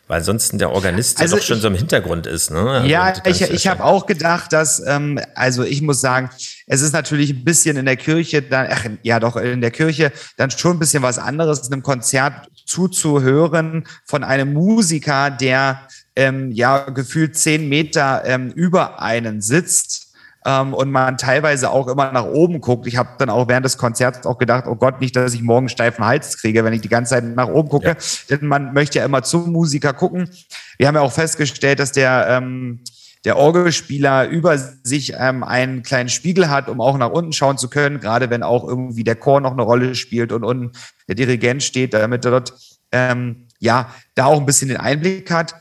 weil 0.07 0.23
sonst 0.23 0.51
der 0.59 0.71
Organist 0.71 1.19
also 1.19 1.35
ja 1.35 1.39
doch 1.39 1.47
schon 1.47 1.59
so 1.59 1.67
im 1.67 1.75
Hintergrund 1.75 2.27
ist. 2.27 2.51
Ne? 2.51 2.59
Also 2.59 2.87
ja, 2.87 3.13
ich, 3.25 3.41
ich 3.41 3.67
habe 3.67 3.83
auch 3.83 4.05
gedacht, 4.05 4.53
dass, 4.53 4.79
ähm, 4.85 5.19
also 5.33 5.63
ich 5.63 5.81
muss 5.81 5.99
sagen, 5.99 6.29
es 6.67 6.81
ist 6.81 6.93
natürlich 6.93 7.31
ein 7.31 7.43
bisschen 7.43 7.75
in 7.75 7.85
der 7.85 7.97
Kirche, 7.97 8.43
dann, 8.43 8.67
ach, 8.69 8.85
ja 9.01 9.19
doch, 9.19 9.35
in 9.35 9.61
der 9.61 9.71
Kirche 9.71 10.11
dann 10.37 10.51
schon 10.51 10.75
ein 10.75 10.79
bisschen 10.79 11.01
was 11.01 11.17
anderes, 11.17 11.71
einem 11.71 11.81
Konzert 11.81 12.49
zuzuhören 12.65 13.87
von 14.05 14.23
einem 14.23 14.53
Musiker, 14.53 15.31
der 15.31 15.87
ähm, 16.15 16.51
ja 16.51 16.89
gefühlt 16.89 17.35
zehn 17.35 17.67
Meter 17.67 18.23
ähm, 18.25 18.51
über 18.51 19.01
einen 19.01 19.41
sitzt 19.41 20.04
ähm, 20.45 20.73
und 20.73 20.91
man 20.91 21.17
teilweise 21.17 21.71
auch 21.71 21.87
immer 21.87 22.11
nach 22.11 22.25
oben 22.25 22.61
guckt. 22.61 22.87
Ich 22.87 22.97
habe 22.97 23.09
dann 23.17 23.29
auch 23.29 23.47
während 23.47 23.65
des 23.65 23.77
Konzerts 23.77 24.25
auch 24.25 24.37
gedacht, 24.37 24.65
oh 24.67 24.75
Gott, 24.75 25.01
nicht, 25.01 25.15
dass 25.15 25.33
ich 25.33 25.41
morgen 25.41 25.69
steifen 25.69 26.05
Hals 26.05 26.37
kriege, 26.37 26.63
wenn 26.63 26.73
ich 26.73 26.81
die 26.81 26.89
ganze 26.89 27.15
Zeit 27.15 27.23
nach 27.23 27.47
oben 27.47 27.69
gucke. 27.69 27.87
Ja. 27.87 27.95
Denn 28.29 28.47
man 28.47 28.73
möchte 28.73 28.99
ja 28.99 29.05
immer 29.05 29.23
zum 29.23 29.51
Musiker 29.51 29.93
gucken. 29.93 30.29
Wir 30.77 30.87
haben 30.87 30.95
ja 30.95 31.01
auch 31.01 31.11
festgestellt, 31.11 31.79
dass 31.79 31.91
der 31.91 32.27
ähm, 32.29 32.81
der 33.25 33.37
Orgelspieler 33.37 34.27
über 34.27 34.55
sich 34.57 35.13
ähm, 35.17 35.43
einen 35.43 35.81
kleinen 35.81 36.09
Spiegel 36.09 36.49
hat, 36.49 36.69
um 36.69 36.79
auch 36.79 36.95
nach 36.97 37.09
unten 37.09 37.33
schauen 37.33 37.57
zu 37.57 37.69
können, 37.69 37.99
gerade 37.99 38.29
wenn 38.29 38.43
auch 38.43 38.67
irgendwie 38.67 39.03
der 39.03 39.15
Chor 39.15 39.41
noch 39.41 39.53
eine 39.53 39.63
Rolle 39.63 39.95
spielt 39.95 40.31
und 40.31 40.43
unten 40.43 40.73
der 41.07 41.15
Dirigent 41.15 41.63
steht, 41.63 41.95
damit 41.95 42.23
er 42.23 42.31
dort 42.31 42.53
ähm, 42.91 43.47
ja, 43.59 43.89
da 44.13 44.25
auch 44.25 44.39
ein 44.39 44.45
bisschen 44.45 44.67
den 44.67 44.77
Einblick 44.77 45.31
hat. 45.31 45.55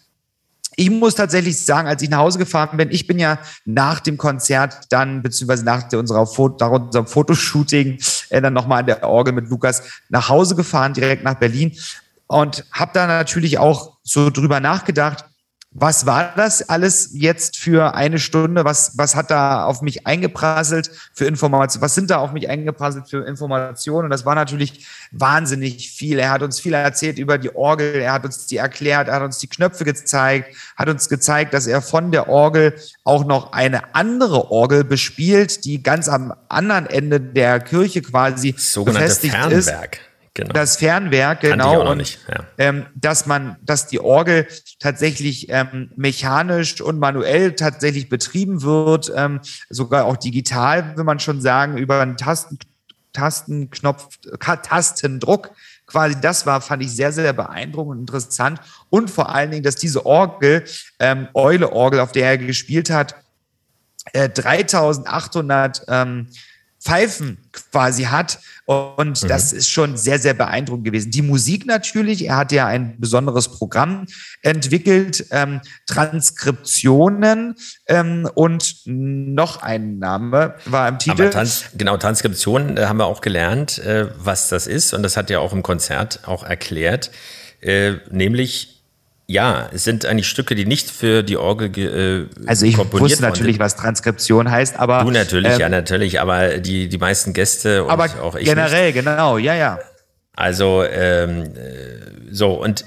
Ich 0.77 0.91
muss 0.91 1.15
tatsächlich 1.15 1.65
sagen, 1.65 1.89
als 1.89 2.03
ich 2.03 2.11
nach 2.11 2.19
Hause 2.19 2.39
gefahren 2.39 2.77
bin, 2.77 2.91
ich 2.91 3.07
bin 3.07 3.19
ja 3.19 3.39
nach 3.65 4.01
dem 4.01 4.17
Konzert 4.17 4.87
dann, 4.91 5.23
beziehungsweise 5.23 5.65
nach, 5.65 5.93
unserer 5.93 6.27
Foto, 6.27 6.57
nach 6.65 6.81
unserem 6.81 7.07
Fotoshooting, 7.07 7.99
äh, 8.31 8.41
dann 8.41 8.53
nochmal 8.53 8.81
an 8.81 8.87
der 8.87 9.09
Orgel 9.09 9.35
mit 9.35 9.49
Lukas 9.49 9.83
nach 10.09 10.29
Hause 10.29 10.57
gefahren, 10.57 10.95
direkt 10.95 11.25
nach 11.25 11.35
Berlin. 11.35 11.77
Und 12.27 12.65
habe 12.73 12.91
da 12.95 13.07
natürlich 13.07 13.59
auch 13.59 13.99
so 14.03 14.31
drüber 14.31 14.61
nachgedacht, 14.61 15.25
was 15.77 16.07
war 16.07 16.33
das 16.37 16.69
alles 16.69 17.11
jetzt 17.15 17.59
für 17.59 17.97
eine 17.97 18.21
Stunde? 18.21 18.65
Was, 18.65 18.97
was 18.97 19.17
hat 19.17 19.33
da 19.33 19.65
auf 19.65 19.83
mich 19.83 20.07
eingeprasselt 20.07 20.89
für 21.13 21.25
Informationen? 21.25 21.83
Was 21.83 21.97
sind 21.97 22.11
da 22.11 22.19
auf 22.19 22.31
mich 22.33 22.49
eingeprasselt 22.49 23.09
für 23.09 23.27
Informationen? 23.27 24.05
Und 24.05 24.11
das 24.11 24.25
war 24.25 24.37
natürlich 24.37 24.87
wahnsinnig 25.11 25.91
viel. 25.91 26.21
Er 26.21 26.31
hat 26.31 26.43
uns 26.43 26.61
viel 26.61 26.75
erzählt 26.75 27.19
über 27.19 27.39
die 27.39 27.53
Orgel. 27.57 27.97
Er 27.97 28.13
hat 28.13 28.25
uns 28.25 28.47
die 28.47 28.57
erklärt. 28.57 29.09
Er 29.09 29.17
hat 29.17 29.23
uns 29.23 29.39
die 29.39 29.49
Knöpfe 29.49 29.85
gezeigt. 29.85 30.55
Hat 30.77 30.89
uns 30.89 31.09
gezeigt, 31.09 31.53
dass 31.53 31.67
er 31.67 31.83
von 31.83 32.13
der 32.13 32.29
Orgel 32.29 32.75
auch 33.03 33.25
noch 33.25 33.53
eine 33.53 33.97
andere 33.97 34.53
Orgel 34.53 34.85
bespielt, 34.85 35.65
die 35.65 35.83
ganz 35.83 36.09
am 36.09 36.35
anderen 36.49 36.87
Ende 36.87 37.21
der 37.21 37.59
Kirche 37.59 38.01
quasi 38.01 38.55
Sogenannte 38.57 39.07
befestigt 39.09 39.35
Fernwerk. 39.35 39.95
ist. 39.95 40.14
Genau. 40.37 40.53
Das 40.53 40.77
Fernwerk, 40.79 41.43
genau. 41.43 41.89
und, 41.89 42.19
ja. 42.27 42.45
ähm, 42.59 42.87
dass 42.97 43.27
man, 43.27 43.57
dass 43.63 43.87
die 43.87 44.01
Orgel 44.01 44.49
tatsächlich 44.81 45.49
ähm, 45.49 45.93
mechanisch 45.95 46.81
und 46.81 46.99
manuell 46.99 47.55
tatsächlich 47.55 48.09
betrieben 48.09 48.63
wird, 48.63 49.13
ähm, 49.15 49.41
sogar 49.71 50.07
auch 50.07 50.17
digital, 50.17 50.97
will 50.97 51.05
man 51.05 51.21
schon 51.21 51.41
sagen, 51.41 51.77
über 51.77 52.01
einen 52.01 52.17
Tasten, 52.17 52.59
Tastenknopf, 53.13 54.09
Tastendruck. 54.41 55.53
Quasi 55.87 56.21
das 56.21 56.47
war, 56.47 56.61
fand 56.61 56.83
ich 56.83 56.91
sehr, 56.91 57.13
sehr 57.13 57.33
beeindruckend 57.33 57.93
und 57.93 58.01
interessant. 58.01 58.61
Und 58.91 59.13
vor 59.13 59.33
allen 59.33 59.53
Dingen, 59.53 59.63
dass 59.63 59.77
diese 59.77 60.05
Orgel, 60.05 60.65
ähm, 60.99 61.29
Eule-Orgel, 61.33 62.01
auf 62.01 62.11
der 62.11 62.27
er 62.27 62.39
gespielt 62.39 62.91
hat, 62.91 63.15
äh, 64.13 64.29
3800 64.29 65.85
ähm, 65.87 66.27
Pfeifen 66.85 67.39
quasi 67.53 68.05
hat. 68.05 68.39
Und 68.67 69.29
das 69.29 69.53
ist 69.53 69.71
schon 69.71 69.97
sehr, 69.97 70.19
sehr 70.19 70.35
beeindruckend 70.35 70.85
gewesen. 70.85 71.11
Die 71.11 71.23
Musik 71.23 71.67
natürlich, 71.67 72.27
er 72.27 72.37
hat 72.37 72.53
ja 72.53 72.67
ein 72.67 72.99
besonderes 72.99 73.49
Programm 73.49 74.07
entwickelt, 74.43 75.27
ähm, 75.31 75.61
Transkriptionen 75.87 77.57
ähm, 77.87 78.29
und 78.35 78.83
noch 78.87 79.63
ein 79.63 79.99
Name 79.99 80.55
war 80.67 80.89
im 80.89 80.99
Titel. 80.99 81.23
Aber 81.23 81.31
Trans 81.31 81.65
genau, 81.77 81.97
Transkription 81.97 82.77
äh, 82.77 82.87
haben 82.87 82.99
wir 82.99 83.07
auch 83.07 83.21
gelernt, 83.21 83.79
äh, 83.79 84.09
was 84.19 84.49
das 84.49 84.67
ist. 84.67 84.95
Und 84.95 85.03
das 85.03 85.17
hat 85.17 85.31
er 85.31 85.41
auch 85.41 85.53
im 85.53 85.63
Konzert 85.63 86.21
auch 86.27 86.45
erklärt. 86.45 87.11
Äh, 87.61 87.95
nämlich, 88.11 88.84
ja, 89.27 89.71
es 89.73 89.85
sind 89.85 90.05
eigentlich 90.05 90.29
Stücke, 90.29 90.55
die 90.55 90.67
nicht 90.67 90.91
für 90.91 91.23
die 91.23 91.37
Orgel 91.37 91.71
ge- 91.71 92.23
äh, 92.23 92.27
also 92.47 92.67
ich 92.67 92.77
komponiert 92.77 93.11
wusste 93.11 93.23
natürlich, 93.23 93.59
was 93.59 93.77
Transkription 93.77 94.51
heißt, 94.51 94.79
aber 94.79 95.03
Du 95.03 95.11
natürlich, 95.11 95.55
ähm, 95.55 95.61
ja, 95.61 95.69
natürlich, 95.69 96.21
aber 96.21 96.59
die, 96.59 96.89
die 96.89 96.99
meisten 96.99 97.33
Gäste 97.33 97.85
und 97.85 97.91
aber 97.91 98.05
auch 98.23 98.35
ich. 98.37 98.45
generell, 98.45 98.93
genau, 98.93 99.39
ja, 99.39 99.55
ja. 99.55 99.77
Nicht. 99.77 99.87
Also, 100.37 100.85
ähm, 100.85 101.55
äh, 101.55 102.33
so, 102.33 102.53
und 102.53 102.85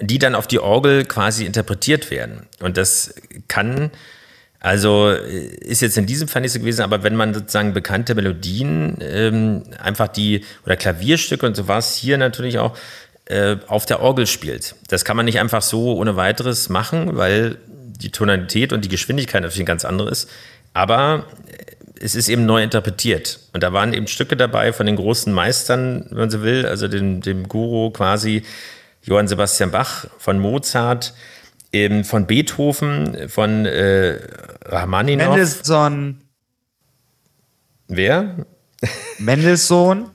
die 0.00 0.18
dann 0.18 0.34
auf 0.34 0.46
die 0.46 0.58
Orgel 0.58 1.04
quasi 1.04 1.46
interpretiert 1.46 2.10
werden. 2.10 2.46
Und 2.60 2.76
das 2.76 3.14
kann, 3.48 3.90
also 4.60 5.10
äh, 5.10 5.46
ist 5.46 5.82
jetzt 5.82 5.96
in 5.98 6.06
diesem 6.06 6.28
Fall 6.28 6.42
nicht 6.42 6.52
so 6.52 6.60
gewesen, 6.60 6.82
aber 6.82 7.02
wenn 7.02 7.16
man 7.16 7.34
sozusagen 7.34 7.72
bekannte 7.72 8.14
Melodien, 8.14 8.98
ähm, 9.00 9.64
einfach 9.82 10.08
die, 10.08 10.44
oder 10.64 10.76
Klavierstücke 10.76 11.46
und 11.46 11.56
so 11.56 11.66
war 11.66 11.78
es 11.78 11.94
hier 11.94 12.18
natürlich 12.18 12.58
auch, 12.58 12.76
äh, 13.32 13.56
auf 13.66 13.86
der 13.86 14.00
Orgel 14.00 14.26
spielt. 14.26 14.74
Das 14.88 15.04
kann 15.04 15.16
man 15.16 15.26
nicht 15.26 15.40
einfach 15.40 15.62
so 15.62 15.96
ohne 15.96 16.16
weiteres 16.16 16.68
machen, 16.68 17.16
weil 17.16 17.58
die 17.66 18.10
Tonalität 18.10 18.72
und 18.72 18.84
die 18.84 18.88
Geschwindigkeit 18.88 19.42
natürlich 19.42 19.62
ein 19.62 19.66
ganz 19.66 19.84
andere 19.84 20.10
ist. 20.10 20.28
Aber 20.74 21.26
es 22.00 22.14
ist 22.14 22.28
eben 22.28 22.46
neu 22.46 22.62
interpretiert. 22.62 23.40
Und 23.52 23.62
da 23.62 23.72
waren 23.72 23.94
eben 23.94 24.06
Stücke 24.06 24.36
dabei 24.36 24.72
von 24.72 24.86
den 24.86 24.96
großen 24.96 25.32
Meistern, 25.32 26.06
wenn 26.10 26.18
man 26.18 26.30
so 26.30 26.42
will, 26.42 26.66
also 26.66 26.88
dem, 26.88 27.20
dem 27.20 27.48
Guru 27.48 27.90
quasi, 27.90 28.42
Johann 29.02 29.28
Sebastian 29.28 29.70
Bach, 29.70 30.06
von 30.18 30.38
Mozart, 30.38 31.14
eben 31.72 32.04
von 32.04 32.26
Beethoven, 32.26 33.28
von 33.28 33.66
äh, 33.66 34.18
Rachmaninoff. 34.64 35.28
Mendelssohn, 35.28 36.22
Wer? 37.88 38.46
Mendelssohn, 39.18 40.10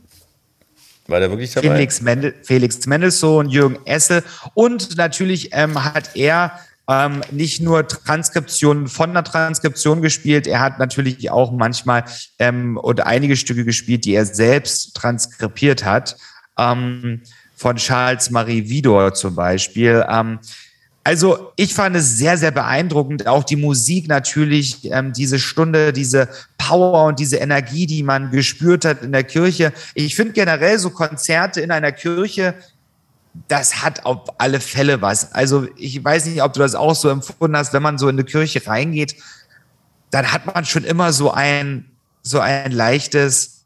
War 1.08 1.20
der 1.20 1.30
wirklich 1.30 1.54
dabei? 1.54 1.70
Felix, 1.70 2.02
Mendel, 2.02 2.36
Felix 2.44 2.86
Mendelssohn, 2.86 3.50
Jürgen 3.50 3.80
Essel 3.86 4.24
und 4.54 4.98
natürlich 4.98 5.50
ähm, 5.54 5.84
hat 5.84 6.16
er 6.16 6.60
ähm, 6.90 7.22
nicht 7.32 7.62
nur 7.62 7.88
Transkriptionen 7.88 8.88
von 8.88 9.10
einer 9.10 9.24
Transkription 9.24 10.02
gespielt, 10.02 10.48
er 10.48 10.62
hat 10.62 10.80
natürlich 10.80 11.30
auch 11.32 11.52
manchmal 11.52 12.06
ähm, 12.40 12.78
und 12.78 13.06
einige 13.06 13.36
Stücke 13.36 13.66
gespielt, 13.66 14.06
die 14.06 14.14
er 14.14 14.26
selbst 14.26 14.96
transkribiert 14.96 15.84
hat, 15.84 16.18
ähm, 16.58 17.22
von 17.56 17.76
Charles 17.76 18.30
Marie 18.30 18.70
Widor 18.70 19.14
zum 19.14 19.36
Beispiel. 19.36 20.06
Ähm, 20.10 20.40
also 21.08 21.54
ich 21.56 21.74
fand 21.74 21.96
es 21.96 22.18
sehr, 22.18 22.38
sehr 22.38 22.52
beeindruckend. 22.52 23.28
Auch 23.28 23.46
die 23.46 23.56
Musik 23.56 24.10
natürlich, 24.10 24.92
ähm, 24.92 25.14
diese 25.14 25.40
Stunde, 25.40 25.94
diese 25.94 26.28
Power 26.58 27.06
und 27.06 27.18
diese 27.18 27.38
Energie, 27.38 27.86
die 27.86 28.04
man 28.04 28.30
gespürt 28.30 28.84
hat 28.84 29.04
in 29.04 29.14
der 29.14 29.24
Kirche. 29.24 29.72
Ich 29.94 30.18
finde 30.18 30.34
generell 30.34 30.78
so 30.80 30.90
Konzerte 30.90 31.62
in 31.62 31.72
einer 31.72 31.94
Kirche, 31.94 32.56
das 33.48 33.82
hat 33.82 34.06
auf 34.06 34.38
alle 34.38 34.60
Fälle 34.60 35.02
was. 35.02 35.32
Also 35.32 35.70
ich 35.78 36.04
weiß 36.04 36.26
nicht, 36.26 36.44
ob 36.44 36.52
du 36.52 36.60
das 36.60 36.76
auch 36.76 36.94
so 36.94 37.08
empfunden 37.08 37.56
hast, 37.56 37.72
wenn 37.72 37.84
man 37.84 37.98
so 37.98 38.10
in 38.10 38.16
eine 38.16 38.26
Kirche 38.26 38.68
reingeht, 38.68 39.16
dann 40.12 40.34
hat 40.34 40.46
man 40.46 40.66
schon 40.66 40.84
immer 40.84 41.14
so 41.14 41.32
ein, 41.32 41.86
so 42.22 42.42
ein 42.42 42.74
leichtes, 42.74 43.57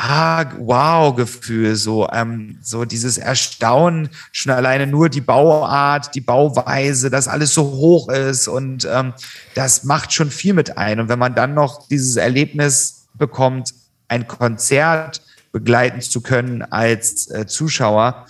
ah, 0.00 0.46
wow 0.58 1.14
Gefühl, 1.14 1.76
so, 1.76 2.08
ähm, 2.10 2.58
so 2.62 2.84
dieses 2.84 3.18
Erstaunen, 3.18 4.08
schon 4.32 4.52
alleine 4.52 4.86
nur 4.86 5.10
die 5.10 5.20
Bauart, 5.20 6.14
die 6.14 6.22
Bauweise, 6.22 7.10
dass 7.10 7.28
alles 7.28 7.52
so 7.52 7.62
hoch 7.64 8.08
ist 8.08 8.48
und 8.48 8.88
ähm, 8.90 9.12
das 9.54 9.84
macht 9.84 10.12
schon 10.12 10.30
viel 10.30 10.54
mit 10.54 10.78
ein. 10.78 11.00
Und 11.00 11.08
wenn 11.08 11.18
man 11.18 11.34
dann 11.34 11.54
noch 11.54 11.86
dieses 11.88 12.16
Erlebnis 12.16 13.08
bekommt, 13.14 13.74
ein 14.08 14.26
Konzert 14.26 15.22
begleiten 15.52 16.00
zu 16.00 16.22
können 16.22 16.62
als 16.62 17.30
äh, 17.30 17.46
Zuschauer, 17.46 18.26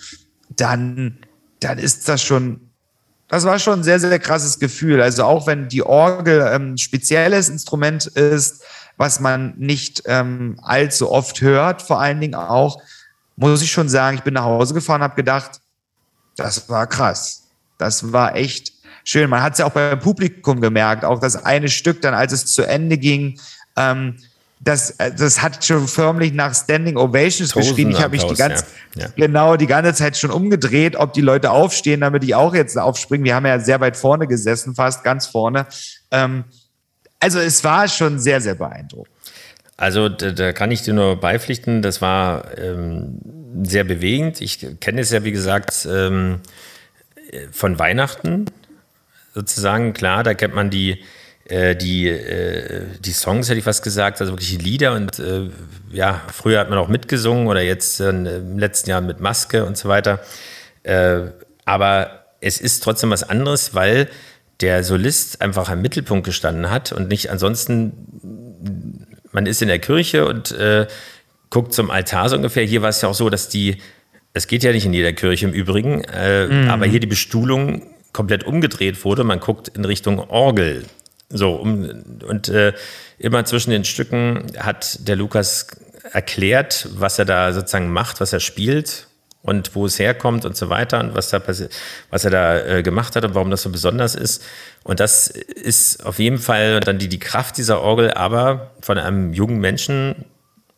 dann, 0.49 1.19
dann 1.61 1.77
ist 1.77 2.09
das 2.09 2.21
schon 2.21 2.67
das 3.29 3.45
war 3.45 3.59
schon 3.59 3.79
ein 3.79 3.83
sehr, 3.83 3.97
sehr 3.97 4.19
krasses 4.19 4.59
Gefühl. 4.59 5.01
Also 5.01 5.23
auch 5.23 5.47
wenn 5.47 5.69
die 5.69 5.83
Orgel 5.83 6.45
ähm, 6.53 6.75
spezielles 6.75 7.47
Instrument 7.47 8.07
ist, 8.07 8.61
was 9.01 9.19
man 9.19 9.55
nicht 9.57 10.03
ähm, 10.05 10.59
allzu 10.61 11.11
oft 11.11 11.41
hört, 11.41 11.81
vor 11.81 11.99
allen 11.99 12.21
Dingen 12.21 12.35
auch, 12.35 12.79
muss 13.35 13.63
ich 13.63 13.71
schon 13.71 13.89
sagen, 13.89 14.17
ich 14.17 14.23
bin 14.23 14.35
nach 14.35 14.43
Hause 14.43 14.75
gefahren, 14.75 15.01
habe 15.01 15.15
gedacht, 15.15 15.59
das 16.37 16.69
war 16.69 16.85
krass. 16.85 17.47
Das 17.79 18.13
war 18.13 18.35
echt 18.35 18.73
schön. 19.03 19.27
Man 19.27 19.41
hat 19.41 19.53
es 19.53 19.57
ja 19.57 19.65
auch 19.65 19.71
beim 19.71 19.99
Publikum 19.99 20.61
gemerkt, 20.61 21.03
auch 21.03 21.19
das 21.19 21.35
eine 21.35 21.67
Stück 21.67 22.03
dann, 22.03 22.13
als 22.13 22.31
es 22.31 22.45
zu 22.45 22.61
Ende 22.61 22.99
ging, 22.99 23.39
ähm, 23.75 24.17
das, 24.59 24.91
äh, 24.91 25.11
das 25.11 25.41
hat 25.41 25.65
schon 25.65 25.87
förmlich 25.87 26.31
nach 26.33 26.53
Standing 26.53 26.95
Ovations 26.95 27.53
geschrien. 27.53 27.89
Ich 27.89 27.99
habe 27.99 28.11
mich 28.11 28.23
die 28.23 28.35
ganze, 28.35 28.65
ja. 28.93 29.05
Ja. 29.05 29.11
genau 29.15 29.57
die 29.57 29.65
ganze 29.65 29.95
Zeit 29.95 30.15
schon 30.15 30.29
umgedreht, 30.29 30.95
ob 30.95 31.13
die 31.13 31.21
Leute 31.21 31.49
aufstehen, 31.49 32.01
damit 32.01 32.23
ich 32.23 32.35
auch 32.35 32.53
jetzt 32.53 32.77
aufspringen. 32.77 33.25
Wir 33.25 33.33
haben 33.33 33.47
ja 33.47 33.57
sehr 33.57 33.79
weit 33.81 33.97
vorne 33.97 34.27
gesessen, 34.27 34.75
fast 34.75 35.03
ganz 35.03 35.25
vorne. 35.25 35.65
Ähm, 36.11 36.43
also 37.21 37.39
es 37.39 37.63
war 37.63 37.87
schon 37.87 38.19
sehr, 38.19 38.41
sehr 38.41 38.55
beeindruckend. 38.55 39.15
Also 39.77 40.09
da, 40.09 40.31
da 40.31 40.53
kann 40.53 40.71
ich 40.71 40.81
dir 40.81 40.93
nur 40.93 41.19
beipflichten, 41.19 41.81
das 41.81 42.01
war 42.01 42.57
ähm, 42.57 43.19
sehr 43.63 43.83
bewegend. 43.83 44.41
Ich 44.41 44.65
kenne 44.79 45.01
es 45.01 45.11
ja, 45.11 45.23
wie 45.23 45.31
gesagt, 45.31 45.87
ähm, 45.89 46.41
von 47.51 47.79
Weihnachten 47.79 48.45
sozusagen. 49.33 49.93
Klar, 49.93 50.23
da 50.23 50.33
kennt 50.33 50.53
man 50.53 50.69
die, 50.69 51.03
äh, 51.45 51.75
die, 51.75 52.09
äh, 52.09 52.85
die 52.99 53.11
Songs, 53.11 53.49
hätte 53.49 53.59
ich 53.59 53.63
fast 53.63 53.83
gesagt, 53.83 54.21
also 54.21 54.33
wirklich 54.33 54.49
die 54.49 54.57
Lieder. 54.57 54.93
Und 54.93 55.19
äh, 55.19 55.49
ja, 55.91 56.21
früher 56.31 56.59
hat 56.59 56.69
man 56.69 56.77
auch 56.77 56.87
mitgesungen 56.87 57.47
oder 57.47 57.61
jetzt 57.61 57.99
äh, 57.99 58.09
im 58.09 58.59
letzten 58.59 58.89
Jahr 58.89 59.01
mit 59.01 59.19
Maske 59.19 59.65
und 59.65 59.77
so 59.77 59.89
weiter. 59.89 60.19
Äh, 60.83 61.21
aber 61.65 62.25
es 62.39 62.59
ist 62.59 62.83
trotzdem 62.83 63.11
was 63.11 63.23
anderes, 63.23 63.73
weil 63.73 64.09
der 64.61 64.83
Solist 64.83 65.41
einfach 65.41 65.69
im 65.69 65.81
Mittelpunkt 65.81 66.25
gestanden 66.25 66.69
hat 66.69 66.91
und 66.91 67.07
nicht 67.07 67.29
ansonsten 67.29 67.93
man 69.31 69.45
ist 69.45 69.61
in 69.61 69.67
der 69.67 69.79
Kirche 69.79 70.25
und 70.25 70.51
äh, 70.51 70.87
guckt 71.49 71.73
zum 71.73 71.89
Altar 71.89 72.29
so 72.29 72.35
ungefähr. 72.35 72.63
Hier 72.63 72.81
war 72.81 72.89
es 72.89 73.01
ja 73.01 73.09
auch 73.09 73.13
so, 73.13 73.29
dass 73.29 73.49
die, 73.49 73.77
es 74.33 74.47
geht 74.47 74.63
ja 74.63 74.71
nicht 74.71 74.85
in 74.85 74.93
jeder 74.93 75.13
Kirche 75.13 75.45
im 75.45 75.53
Übrigen, 75.53 76.03
äh, 76.03 76.67
aber 76.67 76.85
hier 76.85 76.99
die 76.99 77.07
Bestuhlung 77.07 77.83
komplett 78.13 78.43
umgedreht 78.43 79.03
wurde. 79.05 79.23
Man 79.23 79.39
guckt 79.39 79.69
in 79.69 79.85
Richtung 79.85 80.19
Orgel. 80.19 80.85
So, 81.29 81.53
um, 81.53 81.89
und 82.27 82.49
äh, 82.49 82.73
immer 83.17 83.45
zwischen 83.45 83.71
den 83.71 83.85
Stücken 83.85 84.47
hat 84.57 85.07
der 85.07 85.15
Lukas 85.15 85.67
erklärt, 86.11 86.89
was 86.93 87.19
er 87.19 87.25
da 87.25 87.53
sozusagen 87.53 87.91
macht, 87.91 88.19
was 88.19 88.33
er 88.33 88.41
spielt. 88.41 89.07
Und 89.43 89.75
wo 89.75 89.85
es 89.85 89.97
herkommt 89.99 90.45
und 90.45 90.55
so 90.55 90.69
weiter 90.69 90.99
und 90.99 91.15
was, 91.15 91.29
da 91.29 91.39
passiert, 91.39 91.73
was 92.09 92.25
er 92.25 92.31
da 92.31 92.59
äh, 92.59 92.83
gemacht 92.83 93.15
hat 93.15 93.25
und 93.25 93.35
warum 93.35 93.49
das 93.49 93.63
so 93.63 93.69
besonders 93.69 94.15
ist. 94.15 94.43
Und 94.83 94.99
das 94.99 95.27
ist 95.27 96.05
auf 96.05 96.19
jeden 96.19 96.37
Fall 96.37 96.79
dann 96.79 96.99
die, 96.99 97.09
die 97.09 97.19
Kraft 97.19 97.57
dieser 97.57 97.81
Orgel, 97.81 98.11
aber 98.11 98.71
von 98.81 98.97
einem 98.97 99.33
jungen 99.33 99.59
Menschen 99.59 100.25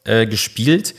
äh, 0.05 0.25
gespielt. 0.25 0.95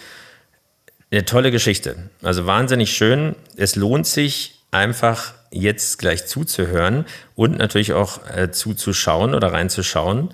Eine 1.10 1.24
tolle 1.24 1.50
Geschichte. 1.50 2.10
Also 2.22 2.46
wahnsinnig 2.46 2.94
schön. 2.94 3.36
Es 3.56 3.76
lohnt 3.76 4.06
sich 4.06 4.62
einfach 4.70 5.34
jetzt 5.50 5.98
gleich 5.98 6.26
zuzuhören 6.26 7.06
und 7.36 7.58
natürlich 7.58 7.92
auch 7.92 8.18
äh, 8.28 8.50
zuzuschauen 8.50 9.34
oder 9.34 9.52
reinzuschauen. 9.52 10.30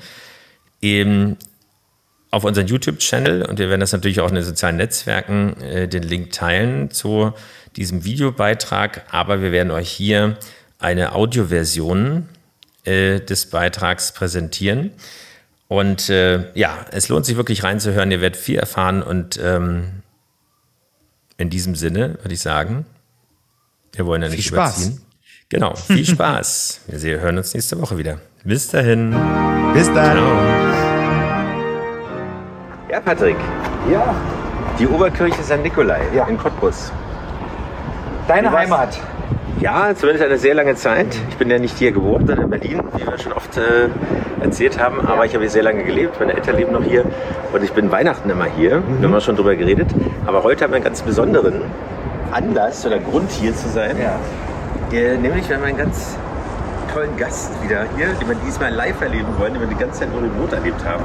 Eben 0.81 1.37
auf 2.31 2.45
unseren 2.45 2.67
YouTube-Channel 2.67 3.43
und 3.43 3.59
wir 3.59 3.69
werden 3.69 3.81
das 3.81 3.93
natürlich 3.93 4.21
auch 4.21 4.29
in 4.29 4.37
den 4.37 4.45
sozialen 4.45 4.77
Netzwerken 4.77 5.61
äh, 5.63 5.89
den 5.89 6.03
Link 6.03 6.33
teilen 6.33 6.91
zu 6.91 7.33
diesem 7.77 8.05
Videobeitrag, 8.05 9.03
aber 9.11 9.43
wir 9.43 9.53
werden 9.53 9.71
euch 9.71 9.89
hier 9.91 10.37
eine 10.79 11.13
Audioversion 11.13 12.29
äh, 12.85 13.21
des 13.21 13.47
Beitrags 13.47 14.13
präsentieren. 14.13 14.93
Und 15.69 16.09
äh, 16.09 16.51
ja, 16.55 16.85
es 16.91 17.09
lohnt 17.09 17.27
sich 17.27 17.37
wirklich 17.37 17.63
reinzuhören, 17.63 18.11
ihr 18.11 18.21
werdet 18.21 18.41
viel 18.41 18.59
erfahren 18.59 19.03
und 19.03 19.39
ähm, 19.43 20.03
in 21.37 21.49
diesem 21.49 21.75
Sinne 21.75 22.19
würde 22.23 22.35
ich 22.35 22.41
sagen, 22.41 22.87
wir 23.93 24.07
wollen 24.07 24.23
ja 24.23 24.29
nicht 24.29 24.43
Viel 24.43 24.53
Spaß. 24.57 24.79
überziehen. 24.79 25.03
Genau, 25.49 25.75
viel 25.75 26.07
Spaß. 26.07 26.83
Wir 26.89 27.21
hören 27.21 27.39
uns 27.39 27.55
nächste 27.55 27.81
Woche 27.81 27.99
wieder. 27.99 28.21
Bis 28.45 28.69
dahin. 28.69 29.11
Bis 29.75 29.93
dann. 29.93 30.90
Ja, 32.91 33.01
Patrick. 33.01 33.37
Ja, 33.91 34.15
Die 34.79 34.87
Oberkirche 34.89 35.43
St. 35.43 35.63
Nikolai 35.63 36.01
Ja. 36.15 36.25
in 36.27 36.39
Cottbus. 36.39 36.91
deine? 38.27 38.51
Heimat. 38.51 38.99
Ja, 39.61 39.95
zumindest 39.95 40.25
eine 40.25 40.39
sehr 40.39 40.55
lange 40.55 40.75
Zeit. 40.75 41.07
Ich 41.29 41.37
bin 41.37 41.51
ja 41.51 41.59
nicht 41.59 41.77
hier 41.79 41.93
geboren, 41.93 42.27
sondern 42.27 42.45
in 42.47 42.51
Berlin, 42.51 42.81
wie 42.97 43.07
wir 43.07 43.19
schon 43.19 43.33
oft 43.33 43.57
äh, 43.59 43.89
erzählt 44.43 44.81
haben. 44.83 45.07
Aber 45.07 45.27
ich 45.27 45.35
habe 45.35 45.43
hier 45.43 45.51
sehr 45.51 45.63
lange 45.63 45.85
gelebt. 45.85 46.19
Meine 46.19 46.33
Eltern 46.35 46.57
leben 46.57 46.73
noch 46.73 46.83
hier. 46.83 47.05
Und 47.53 47.63
ich 47.63 47.73
bin 47.73 47.91
Weihnachten 47.93 48.31
immer 48.31 48.47
hier. 48.47 48.83
Wir 48.99 49.07
haben 49.09 49.13
ja 49.15 49.21
schon 49.21 49.37
drüber 49.37 49.55
geredet. 49.57 49.89
Aber 50.27 50.43
heute 50.45 50.65
haben 50.65 50.71
wir 50.71 50.77
einen 50.77 50.85
ganz 50.85 51.03
besonderen 51.03 51.63
Anlass 52.33 52.87
oder 52.87 52.99
Grund 52.99 53.31
hier 53.33 53.55
zu 53.55 53.69
sein. 53.69 53.97
Äh, 54.93 55.17
nämlich, 55.19 55.49
wir 55.49 55.57
haben 55.57 55.65
einen 55.65 55.77
ganz 55.79 56.17
tollen 56.95 57.17
Gast 57.17 57.53
wieder 57.63 57.85
hier, 57.97 58.07
den 58.21 58.29
wir 58.29 58.37
diesmal 58.47 58.73
live 58.73 59.01
erleben 59.01 59.29
wollen, 59.39 59.53
den 59.53 59.61
wir 59.61 59.69
die 59.69 59.77
ganze 59.77 60.01
Zeit 60.01 60.13
nur 60.13 60.23
remote 60.23 60.57
erlebt 60.57 60.83
haben. 60.85 61.03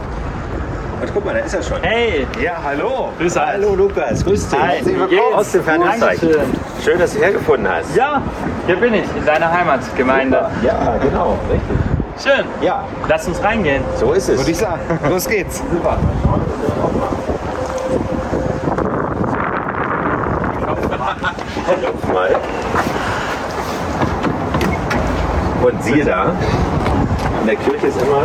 Und 1.02 1.14
guck 1.14 1.26
mal, 1.26 1.34
da 1.34 1.42
ist 1.42 1.54
er 1.54 1.62
schon. 1.64 1.82
Hey, 1.82 2.26
Ja, 2.42 2.54
hallo. 2.64 3.10
Grüß 3.20 3.38
euch. 3.38 3.44
Hallo 3.46 3.76
Lukas, 3.76 4.24
grüß 4.24 4.48
dich. 4.50 4.60
Hi, 4.60 4.80
wie 4.84 4.94
geht's? 5.10 5.22
Aus 5.36 5.52
dem 5.52 5.64
Fernseher. 5.64 6.00
Dankeschön. 6.00 6.54
Schön, 6.84 7.00
dass 7.00 7.14
du 7.14 7.20
hergefunden 7.20 7.68
hast. 7.70 7.96
ja, 7.96 8.22
hier 8.66 8.76
bin 8.78 8.94
ich, 8.94 9.04
in 9.16 9.26
deiner 9.26 9.52
Heimatgemeinde. 9.52 10.50
Ja, 10.64 10.98
genau, 11.02 11.38
richtig. 11.52 11.78
Schön, 12.24 12.46
Ja, 12.62 12.86
lass 13.10 13.28
uns 13.28 13.44
reingehen. 13.44 13.84
so 14.00 14.14
ist 14.14 14.30
es. 14.30 14.38
Würde 14.40 14.52
ich 14.52 14.58
sagen. 14.58 14.80
Los 15.10 15.28
geht's. 15.28 15.62
Super. 15.72 15.98
Mal. 22.14 22.36
Und 25.64 25.84
siehe 25.84 26.06
da, 26.06 26.32
in 27.42 27.48
der 27.48 27.56
Kirche 27.56 27.88
ist 27.88 28.02
immer. 28.02 28.24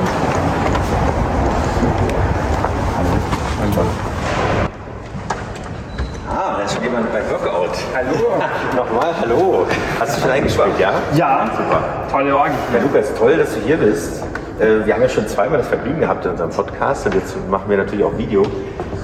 Ah, 6.28 6.56
da 6.58 6.62
ist 6.64 6.74
schon 6.74 6.79
jemand 6.90 7.12
beim 7.12 7.30
Workout. 7.30 7.76
Hallo. 7.94 8.34
Nochmal, 8.76 9.14
hallo. 9.20 9.66
Hast 9.98 10.16
du 10.16 10.22
schon 10.22 10.30
eingespielt, 10.30 10.78
ja? 10.78 10.92
Ja, 11.14 11.50
Super. 11.56 11.82
tolle 12.10 12.36
Orgel. 12.36 12.54
Ja, 12.74 12.82
Lukas, 12.82 13.14
toll, 13.14 13.36
dass 13.36 13.54
du 13.54 13.60
hier 13.60 13.76
bist. 13.76 14.22
Äh, 14.58 14.84
Wir 14.86 14.94
haben 14.94 15.02
ja 15.02 15.08
schon 15.08 15.26
zweimal 15.28 15.58
das 15.58 15.68
Vergnügen 15.68 16.00
gehabt 16.00 16.24
in 16.24 16.32
unserem 16.32 16.50
Podcast 16.50 17.06
und 17.06 17.14
jetzt 17.14 17.36
machen 17.48 17.64
wir 17.68 17.76
natürlich 17.76 18.04
auch 18.04 18.16
Video. 18.18 18.42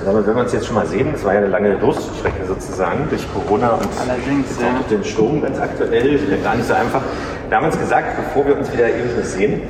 Aber 0.05 0.27
wenn 0.27 0.35
wir 0.35 0.43
uns 0.43 0.53
jetzt 0.53 0.67
schon 0.67 0.75
mal 0.77 0.87
sehen, 0.87 1.11
das 1.13 1.25
war 1.25 1.33
ja 1.33 1.39
eine 1.39 1.49
lange 1.49 1.77
Durststrecke 1.77 2.45
sozusagen 2.47 3.09
durch 3.09 3.25
Corona 3.33 3.71
und 3.71 3.89
Allerdings, 4.01 4.47
ja. 4.61 4.67
den 4.89 5.03
Sturm 5.05 5.43
ganz 5.43 5.59
aktuell, 5.59 6.19
gar 6.45 6.55
nicht 6.55 6.69
so 6.69 6.75
einfach. 6.75 7.03
Wir 7.49 7.57
haben 7.57 7.67
uns 7.67 7.79
gesagt, 7.79 8.17
bevor 8.17 8.47
wir 8.47 8.57
uns 8.57 8.73
wieder 8.73 8.89
ewig 8.89 9.17
nicht 9.17 9.29
sehen, 9.29 9.63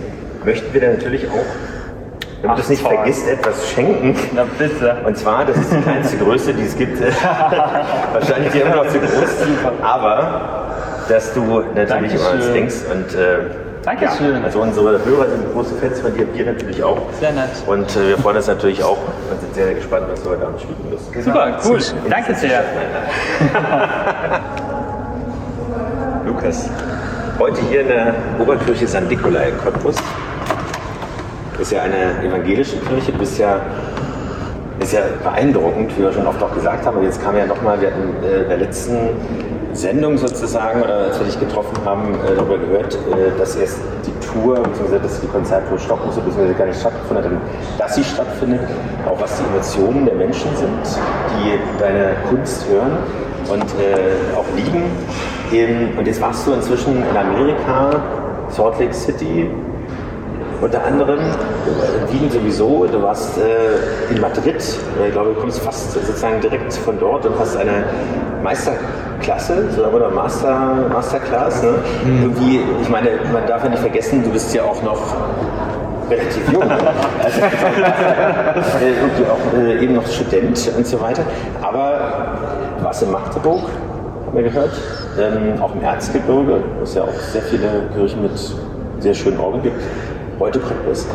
möchten 0.44 0.72
wir 0.74 0.80
dir 0.80 0.90
natürlich 0.90 1.26
auch, 1.28 1.75
wenn 2.42 2.50
du 2.50 2.56
das 2.56 2.68
nicht 2.68 2.82
toll. 2.82 2.94
vergisst, 2.94 3.28
etwas 3.28 3.68
schenken. 3.70 4.14
Na 4.34 4.44
bitte. 4.58 4.96
Und 5.04 5.16
zwar, 5.16 5.44
das 5.44 5.56
ist 5.56 5.72
die 5.72 5.80
kleinste 5.80 6.16
Größe, 6.18 6.54
die 6.54 6.64
es 6.64 6.76
gibt. 6.76 7.00
Wahrscheinlich 8.12 8.52
hier 8.52 8.66
immer 8.66 8.76
noch 8.76 8.88
zu 8.88 8.98
groß. 8.98 9.10
Aber, 9.82 10.66
dass 11.08 11.32
du 11.34 11.62
natürlich 11.74 12.14
immer 12.14 12.28
ans 12.28 12.52
denkst. 12.52 12.74
Und, 12.92 13.14
äh, 13.14 13.38
Dankeschön. 13.86 14.34
Ja, 14.34 14.42
also 14.42 14.62
unsere 14.62 15.04
Hörer 15.04 15.28
sind 15.28 15.52
große 15.52 15.76
Fans 15.76 16.00
von 16.00 16.12
dir, 16.12 16.26
wir 16.34 16.44
natürlich 16.46 16.82
auch. 16.82 16.98
Sehr 17.20 17.30
nett. 17.30 17.50
Und 17.68 17.88
äh, 17.96 18.08
wir 18.08 18.18
freuen 18.18 18.36
uns 18.36 18.48
natürlich 18.48 18.82
auch 18.82 18.98
und 19.30 19.40
sind 19.40 19.54
sehr, 19.54 19.66
sehr 19.66 19.74
gespannt, 19.74 20.06
was 20.10 20.24
du 20.24 20.30
heute 20.30 20.44
Abend 20.44 20.60
spielen 20.60 20.90
wirst. 20.90 21.24
Super, 21.24 21.56
cool. 21.64 21.78
Danke 22.10 22.34
sehr. 22.34 22.64
Lukas, 26.26 26.68
heute 27.38 27.60
hier 27.70 27.82
in 27.82 27.88
der 27.88 28.14
Oberkirche 28.40 28.88
St. 28.88 29.08
Nikolai 29.08 29.50
in 29.50 29.58
Cottbus. 29.58 29.94
Ist 31.60 31.72
ja 31.72 31.82
eine 31.82 32.22
evangelische 32.22 32.76
Kirche, 32.76 33.12
bist 33.12 33.38
ja, 33.38 33.60
ist 34.78 34.92
ja 34.92 35.00
beeindruckend, 35.22 35.96
wie 35.96 36.02
wir 36.02 36.12
schon 36.12 36.26
oft 36.26 36.42
auch 36.42 36.54
gesagt 36.54 36.84
haben. 36.84 36.98
Und 36.98 37.04
jetzt 37.04 37.22
kam 37.22 37.36
ja 37.36 37.46
nochmal, 37.46 37.80
wir 37.80 37.88
hatten 37.88 38.14
äh, 38.22 38.42
in 38.42 38.48
der 38.48 38.58
letzten 38.58 38.96
Sendung 39.72 40.16
sozusagen, 40.18 40.82
oder 40.82 40.94
als 40.94 41.18
wir 41.18 41.26
dich 41.26 41.38
getroffen 41.38 41.76
haben, 41.84 42.14
äh, 42.14 42.34
darüber 42.34 42.58
gehört, 42.58 42.94
äh, 42.94 43.38
dass 43.38 43.56
erst 43.56 43.78
die 44.06 44.26
Tour, 44.26 44.56
beziehungsweise 44.56 45.00
dass 45.00 45.20
die 45.20 45.26
Konzerttour 45.26 45.78
stoppen 45.78 46.06
musste, 46.06 46.20
beziehungsweise 46.22 46.58
gar 46.58 46.66
nicht 46.66 46.80
stattgefunden 46.80 47.24
hat, 47.24 47.32
dass 47.78 47.94
sie 47.94 48.04
stattfindet, 48.04 48.60
auch 49.06 49.20
was 49.20 49.38
die 49.38 49.44
Emotionen 49.44 50.06
der 50.06 50.14
Menschen 50.14 50.54
sind, 50.56 51.00
die 51.32 51.58
deine 51.78 52.16
Kunst 52.28 52.66
hören 52.68 52.98
und 53.50 53.62
äh, 53.62 54.36
auch 54.36 54.46
lieben. 54.56 54.82
Ähm, 55.52 55.98
und 55.98 56.06
jetzt 56.06 56.20
warst 56.20 56.46
du 56.46 56.52
inzwischen 56.52 56.96
in 57.08 57.16
Amerika, 57.16 58.02
Salt 58.48 58.78
Lake 58.78 58.94
City, 58.94 59.50
unter 60.60 60.84
anderem, 60.84 61.18
in 61.18 62.20
Wien 62.20 62.30
sowieso, 62.30 62.86
du 62.86 63.02
warst 63.02 63.38
äh, 63.38 64.12
in 64.12 64.20
Madrid, 64.20 64.56
äh, 64.56 65.08
ich 65.08 65.12
glaube, 65.12 65.34
du 65.34 65.40
kommst 65.40 65.60
fast 65.60 65.92
sozusagen 65.92 66.40
direkt 66.40 66.72
von 66.72 66.98
dort 66.98 67.26
und 67.26 67.38
hast 67.38 67.56
eine 67.56 67.84
Meisterklasse 68.42 69.64
oder 69.94 70.10
Master, 70.10 70.88
Masterclass. 70.92 71.62
Ne? 71.62 71.74
Irgendwie, 72.22 72.60
ich 72.80 72.88
meine, 72.88 73.10
man 73.32 73.46
darf 73.46 73.64
ja 73.64 73.70
nicht 73.70 73.80
vergessen, 73.80 74.22
du 74.22 74.30
bist 74.30 74.54
ja 74.54 74.62
auch 74.62 74.82
noch 74.82 75.14
relativ 76.10 76.52
jung. 76.52 76.62
Also, 77.24 77.40
äh, 77.40 78.92
irgendwie 78.92 79.24
auch 79.24 79.58
äh, 79.58 79.82
eben 79.82 79.94
noch 79.94 80.06
Student 80.06 80.70
und 80.76 80.86
so 80.86 81.00
weiter. 81.00 81.22
Aber 81.60 82.36
du 82.78 82.84
warst 82.84 83.02
in 83.02 83.10
Magdeburg, 83.10 83.62
haben 84.26 84.36
wir 84.36 84.44
gehört, 84.44 84.80
ähm, 85.18 85.60
auch 85.60 85.74
im 85.74 85.82
Erzgebirge, 85.82 86.60
wo 86.78 86.84
es 86.84 86.94
ja 86.94 87.02
auch 87.02 87.20
sehr 87.32 87.42
viele 87.42 87.88
Kirchen 87.94 88.22
mit 88.22 88.32
sehr 89.00 89.14
schönen 89.14 89.38
Orgeln 89.38 89.62
gibt. 89.62 89.82
Heute 90.38 90.58
Cottbus. 90.60 91.06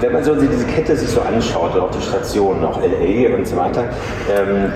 Wenn 0.00 0.12
man 0.12 0.24
so 0.24 0.34
diese 0.34 0.66
Kette 0.66 0.96
sich 0.96 1.08
so 1.10 1.20
anschaut, 1.20 1.78
auch 1.78 1.92
die 1.92 2.02
Stationen, 2.02 2.64
auch 2.64 2.80
LA 2.80 3.36
und 3.36 3.46
so 3.46 3.56
weiter, 3.56 3.84
ähm, 4.28 4.72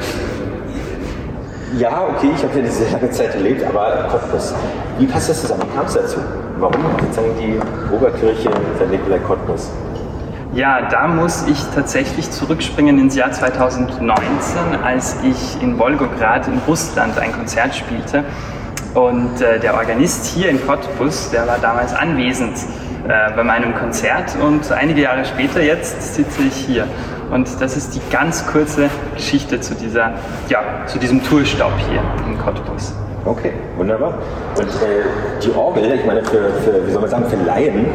ja, 1.77 2.07
okay, 2.09 2.31
ich 2.37 2.45
habe 2.45 2.59
eine 2.61 2.71
sehr 2.71 2.93
lange 2.93 3.11
Zeit 3.11 3.33
gelebt, 3.33 3.65
aber 3.65 4.07
Cottbus. 4.09 4.55
Wie 4.99 5.07
passt 5.07 5.31
das 5.31 5.41
zusammen? 5.41 5.63
Wie 5.69 5.77
kam 5.77 5.87
es 5.87 5.95
dazu? 5.95 6.19
Warum 6.59 6.81
sozusagen 7.01 7.31
die 7.41 7.59
Oberkirche 7.93 8.51
St. 8.51 8.89
Nikolai 8.89 9.19
Cottbus? 9.19 9.71
Ja, 10.55 10.89
da 10.89 11.09
muss 11.09 11.45
ich 11.49 11.59
tatsächlich 11.75 12.31
zurückspringen 12.31 13.01
ins 13.01 13.17
Jahr 13.17 13.33
2019, 13.33 14.05
als 14.85 15.17
ich 15.25 15.61
in 15.61 15.77
Wolgograd 15.79 16.47
in 16.47 16.61
Russland 16.69 17.19
ein 17.19 17.33
Konzert 17.33 17.75
spielte. 17.75 18.23
Und 18.95 19.41
äh, 19.41 19.59
der 19.59 19.75
Organist 19.75 20.27
hier 20.27 20.51
in 20.51 20.65
Cottbus, 20.65 21.31
der 21.31 21.49
war 21.49 21.59
damals 21.59 21.95
anwesend 21.95 22.59
äh, 23.09 23.35
bei 23.35 23.43
meinem 23.43 23.75
Konzert. 23.75 24.37
Und 24.41 24.71
einige 24.71 25.03
Jahre 25.03 25.25
später, 25.25 25.63
jetzt 25.63 26.15
sitze 26.15 26.43
ich 26.43 26.55
hier. 26.55 26.87
Und 27.31 27.49
das 27.61 27.77
ist 27.77 27.95
die 27.95 28.01
ganz 28.11 28.47
kurze 28.47 28.91
Geschichte 29.15 29.61
zu, 29.61 29.75
dieser, 29.75 30.13
ja, 30.49 30.61
zu 30.87 30.99
diesem 30.99 31.23
Tourstopp 31.25 31.73
hier 31.91 32.03
in 32.27 32.39
Cottbus. 32.39 32.95
Okay, 33.25 33.53
wunderbar. 33.77 34.19
Und 34.59 34.67
äh, 34.67 35.41
die 35.43 35.55
Orgel, 35.57 35.93
ich 35.95 36.05
meine, 36.05 36.25
für, 36.25 36.51
für, 36.65 36.87
wie 36.87 36.91
soll 36.91 37.01
man 37.01 37.11
sagen, 37.11 37.25
für 37.31 37.37
Laien 37.37 37.87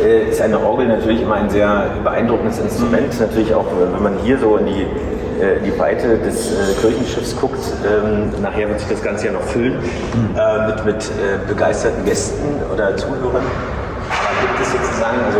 äh, 0.00 0.30
ist 0.30 0.40
eine 0.40 0.60
Orgel 0.60 0.86
natürlich 0.86 1.22
immer 1.22 1.34
ein 1.34 1.50
sehr 1.50 1.86
beeindruckendes 2.04 2.60
Instrument. 2.60 3.20
Natürlich 3.20 3.52
auch, 3.52 3.66
äh, 3.66 3.92
wenn 3.92 4.02
man 4.02 4.16
hier 4.22 4.38
so 4.38 4.56
in 4.56 4.66
die, 4.66 4.82
äh, 4.82 5.60
die 5.64 5.76
Weite 5.76 6.18
des 6.18 6.52
äh, 6.52 6.74
Kirchenschiffs 6.80 7.36
guckt, 7.36 7.58
ähm, 7.84 8.30
nachher 8.40 8.68
wird 8.68 8.78
sich 8.78 8.88
das 8.88 9.02
Ganze 9.02 9.26
ja 9.26 9.32
noch 9.32 9.42
füllen 9.42 9.74
äh, 10.36 10.66
mit, 10.68 10.84
mit 10.84 11.04
äh, 11.04 11.48
begeisterten 11.48 12.04
Gästen 12.04 12.44
oder 12.72 12.96
Zuhörern. 12.96 13.42
Sozusagen, 14.96 15.24
also 15.26 15.38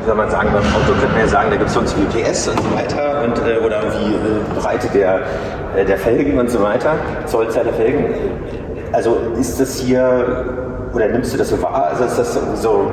wie 0.00 0.06
soll 0.06 0.14
man 0.14 0.30
sagen, 0.30 0.48
beim 0.52 0.62
Auto 0.62 0.92
könnte 0.92 1.08
man 1.08 1.18
ja 1.18 1.26
sagen, 1.26 1.50
da 1.50 1.56
gibt 1.56 1.68
es 1.68 1.74
so 1.74 1.80
und 1.80 1.88
so 1.88 1.96
viel 1.96 2.22
PS 2.22 2.46
und 2.46 2.60
so 2.60 2.76
weiter 2.76 3.24
und, 3.24 3.36
äh, 3.38 3.58
oder 3.58 3.82
wie 3.82 4.14
äh, 4.14 4.60
Breite 4.60 4.86
der, 4.94 5.22
äh, 5.76 5.84
der 5.84 5.98
Felgen 5.98 6.38
und 6.38 6.48
so 6.48 6.62
weiter, 6.62 6.94
Zollzahl 7.26 7.64
der 7.64 7.72
Felgen. 7.72 8.04
Also 8.92 9.18
ist 9.40 9.60
das 9.60 9.74
hier, 9.80 10.44
oder 10.94 11.08
nimmst 11.08 11.34
du 11.34 11.38
das 11.38 11.48
so 11.48 11.60
wahr? 11.60 11.88
Also 11.90 12.04
ist 12.04 12.16
das 12.16 12.38
so 12.62 12.92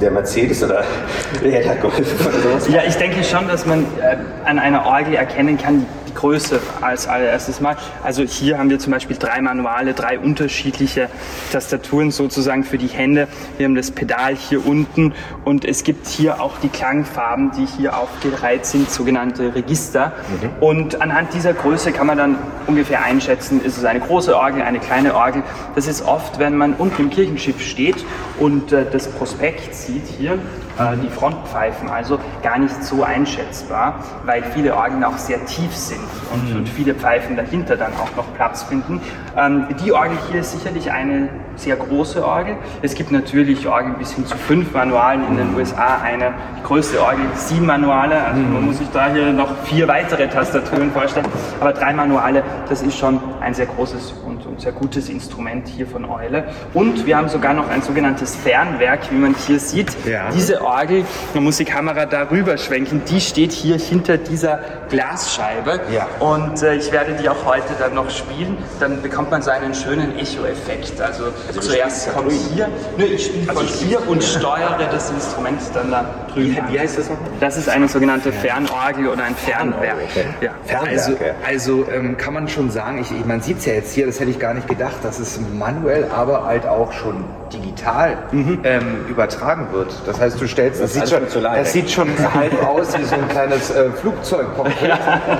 der 0.00 0.12
Mercedes 0.12 0.62
oder 0.62 0.84
der 1.42 1.74
Golf 1.74 1.98
oder 2.24 2.38
sowas? 2.38 2.68
Ja, 2.68 2.82
ich 2.86 2.94
denke 2.94 3.24
schon, 3.24 3.48
dass 3.48 3.66
man 3.66 3.80
äh, 3.80 4.16
an 4.44 4.60
einer 4.60 4.86
Orgel 4.86 5.14
erkennen 5.14 5.58
kann, 5.58 5.84
die 6.12 6.18
Größe 6.18 6.60
als 6.80 7.06
allererstes 7.06 7.60
Mal. 7.60 7.76
Also 8.02 8.22
hier 8.22 8.58
haben 8.58 8.70
wir 8.70 8.78
zum 8.78 8.92
Beispiel 8.92 9.16
drei 9.16 9.40
Manuale, 9.40 9.94
drei 9.94 10.18
unterschiedliche 10.18 11.08
Tastaturen 11.52 12.10
sozusagen 12.10 12.64
für 12.64 12.78
die 12.78 12.88
Hände. 12.88 13.28
Wir 13.56 13.66
haben 13.66 13.74
das 13.74 13.90
Pedal 13.90 14.34
hier 14.34 14.64
unten 14.66 15.14
und 15.44 15.64
es 15.64 15.84
gibt 15.84 16.06
hier 16.06 16.40
auch 16.40 16.58
die 16.58 16.68
Klangfarben, 16.68 17.52
die 17.52 17.66
hier 17.66 17.96
aufgereiht 17.96 18.66
sind, 18.66 18.90
sogenannte 18.90 19.54
Register. 19.54 20.12
Und 20.60 21.00
anhand 21.00 21.34
dieser 21.34 21.54
Größe 21.54 21.92
kann 21.92 22.06
man 22.06 22.18
dann 22.18 22.38
ungefähr 22.66 23.02
einschätzen, 23.04 23.62
ist 23.64 23.78
es 23.78 23.84
eine 23.84 24.00
große 24.00 24.36
Orgel, 24.36 24.62
eine 24.62 24.78
kleine 24.78 25.14
Orgel. 25.14 25.42
Das 25.74 25.86
ist 25.86 26.02
oft, 26.02 26.38
wenn 26.38 26.56
man 26.56 26.74
unten 26.74 27.02
im 27.02 27.10
Kirchenschiff 27.10 27.60
steht 27.60 28.04
und 28.38 28.72
äh, 28.72 28.84
das 28.90 29.08
Prospekt 29.08 29.74
sieht 29.74 30.06
hier, 30.18 30.38
äh, 30.78 30.96
die 30.96 31.08
Frontpfeifen, 31.08 31.88
also 31.90 32.18
gar 32.42 32.58
nicht 32.58 32.82
so 32.82 33.02
einschätzbar, 33.02 34.00
weil 34.24 34.42
viele 34.54 34.74
Orgeln 34.74 35.04
auch 35.04 35.18
sehr 35.18 35.44
tief 35.46 35.74
sind 35.74 36.00
und, 36.32 36.56
und 36.56 36.68
viele 36.68 36.94
Pfeifen 36.94 37.36
dahinter 37.36 37.76
dann 37.76 37.92
auch 37.94 38.14
noch 38.16 38.34
Platz 38.34 38.62
finden. 38.62 39.00
Ähm, 39.36 39.66
die 39.84 39.92
Orgel 39.92 40.16
hier 40.30 40.40
ist 40.40 40.52
sicherlich 40.52 40.90
eine 40.90 41.28
sehr 41.56 41.76
große 41.76 42.24
Orgel. 42.24 42.56
Es 42.82 42.94
gibt 42.94 43.12
natürlich 43.12 43.66
Orgeln 43.66 43.94
bis 43.98 44.12
hin 44.12 44.26
zu 44.26 44.36
fünf 44.36 44.72
Manualen 44.72 45.26
in 45.28 45.36
den 45.36 45.54
USA. 45.54 46.00
Eine 46.02 46.32
größte 46.64 47.02
Orgel, 47.02 47.24
sieben 47.34 47.66
Manuale. 47.66 48.22
Also 48.22 48.40
man 48.40 48.64
muss 48.64 48.78
sich 48.78 48.88
da 48.92 49.12
hier 49.12 49.32
noch 49.32 49.48
vier 49.64 49.88
weitere 49.88 50.28
Tastaturen 50.28 50.90
vorstellen. 50.90 51.26
Aber 51.60 51.72
drei 51.72 51.92
Manuale, 51.92 52.42
das 52.68 52.82
ist 52.82 52.96
schon 52.98 53.20
ein 53.40 53.54
sehr 53.54 53.66
großes 53.66 54.14
und, 54.26 54.46
und 54.46 54.60
sehr 54.60 54.72
gutes 54.72 55.08
Instrument 55.08 55.68
hier 55.68 55.86
von 55.86 56.04
Eule. 56.04 56.44
Und 56.74 57.06
wir 57.06 57.16
haben 57.16 57.28
sogar 57.28 57.54
noch 57.54 57.68
ein 57.68 57.82
sogenanntes 57.82 58.36
Fernwerk, 58.36 59.10
wie 59.10 59.16
man 59.16 59.34
hier 59.46 59.58
sieht. 59.58 59.96
Ja. 60.06 60.30
Diese 60.34 60.62
Orgel, 60.62 61.04
man 61.34 61.44
muss 61.44 61.56
die 61.58 61.64
Kamera 61.64 62.06
darüber 62.06 62.56
schwenken, 62.58 63.02
die 63.08 63.20
steht 63.20 63.52
hier 63.52 63.78
hinter 63.78 64.18
dieser 64.18 64.60
Glasscheibe. 64.88 65.80
Ja. 65.92 66.06
Und 66.20 66.62
äh, 66.62 66.74
ich 66.74 66.92
werde 66.92 67.14
die 67.14 67.28
auch 67.28 67.44
heute 67.44 67.74
dann 67.78 67.94
noch 67.94 68.10
spielen. 68.10 68.56
Dann 68.80 69.02
bekommt 69.02 69.30
man 69.30 69.42
so 69.42 69.50
einen 69.50 69.74
schönen 69.74 70.18
Echo-Effekt. 70.18 71.00
Also, 71.00 71.24
zuerst 71.60 72.12
kommt 72.12 72.32
hier, 72.32 72.68
nur 72.96 73.08
ich 73.08 73.26
spiele 73.26 73.52
von 73.52 73.66
hier 73.66 74.08
und 74.08 74.22
steuere 74.22 74.88
das 74.90 75.10
Instrument 75.10 75.60
dann 75.74 75.90
da 75.90 76.04
drüben. 76.32 76.56
Wie 76.70 76.78
heißt 76.78 76.98
das 76.98 77.08
nochmal? 77.08 77.28
Das 77.40 77.56
ist 77.56 77.68
eine 77.68 77.88
sogenannte 77.88 78.32
Fernorgel 78.32 79.08
oder 79.08 79.24
ein 79.24 79.34
Fernwerk. 79.34 79.96
Ja. 80.40 80.52
Also, 80.84 81.12
also 81.46 81.86
ähm, 81.92 82.16
kann 82.16 82.34
man 82.34 82.48
schon 82.48 82.70
sagen, 82.70 82.98
ich, 82.98 83.26
man 83.26 83.40
sieht 83.40 83.58
es 83.58 83.66
ja 83.66 83.74
jetzt 83.74 83.92
hier, 83.92 84.06
das 84.06 84.20
hätte 84.20 84.30
ich 84.30 84.38
gar 84.38 84.54
nicht 84.54 84.68
gedacht, 84.68 84.96
dass 85.02 85.18
es 85.18 85.38
manuell, 85.52 86.08
aber 86.14 86.44
halt 86.44 86.66
auch 86.66 86.92
schon 86.92 87.24
digital 87.52 88.16
ähm, 88.32 89.04
übertragen 89.08 89.68
wird. 89.72 89.92
Das 90.06 90.20
heißt, 90.20 90.40
du 90.40 90.46
stellst, 90.46 90.80
das, 90.82 90.94
sieht 90.94 91.12
alles 91.12 91.32
schon, 91.32 91.42
das 91.42 91.72
sieht 91.72 91.90
schon 91.90 92.08
halb 92.34 92.52
aus 92.66 92.96
wie 92.98 93.04
so 93.04 93.14
ein 93.14 93.28
kleines 93.28 93.70
äh, 93.70 93.90
Flugzeugcockpit 93.90 94.90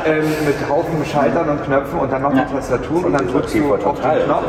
ähm, 0.07 0.25
mit 0.47 0.69
Haufen 0.69 1.05
Schaltern 1.11 1.49
und 1.49 1.65
Knöpfen 1.65 1.99
und 1.99 2.13
dann 2.13 2.23
noch 2.23 2.31
eine 2.31 2.47
Tastatur 2.49 3.05
und 3.07 3.13
dann 3.13 3.27
drückst 3.29 3.55
du 3.55 3.75
auf 3.75 4.01
den 4.01 4.25
Knopf 4.25 4.45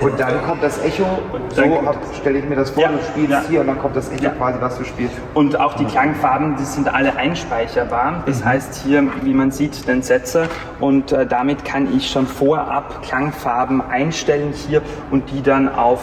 und 0.00 0.18
dann 0.20 0.42
kommt 0.46 0.62
das 0.62 0.82
Echo. 0.84 1.04
So 1.50 1.60
dann- 1.62 1.86
hab- 1.86 1.96
stelle 2.20 2.38
ich 2.38 2.48
mir 2.48 2.56
das 2.56 2.70
vor, 2.70 2.82
Ja, 2.82 2.88
du 2.90 2.98
spielst 3.04 3.30
ja. 3.30 3.42
hier 3.48 3.60
und 3.60 3.66
dann 3.68 3.78
kommt 3.78 3.96
das 3.96 4.10
Echo 4.10 4.24
Ja. 4.24 4.30
quasi, 4.30 4.58
was 4.60 4.78
du 4.78 4.84
spielst. 4.84 5.14
Und 5.34 5.58
auch 5.60 5.74
die 5.74 5.84
Klangfarben, 5.84 6.56
die 6.56 6.64
sind 6.64 6.92
alle 6.92 7.16
einspeicherbar. 7.16 8.22
Das 8.26 8.44
heißt 8.44 8.82
hier, 8.84 9.04
wie 9.22 9.34
man 9.34 9.50
sieht, 9.50 9.86
den 9.86 10.02
Setzer. 10.02 10.46
Und 10.80 11.12
äh, 11.12 11.26
damit 11.26 11.64
kann 11.64 11.94
ich 11.94 12.10
schon 12.10 12.26
vorab 12.26 13.02
Klangfarben 13.02 13.80
einstellen 13.82 14.52
hier 14.52 14.82
und 15.10 15.30
die 15.30 15.42
dann 15.42 15.68
auf 15.74 16.00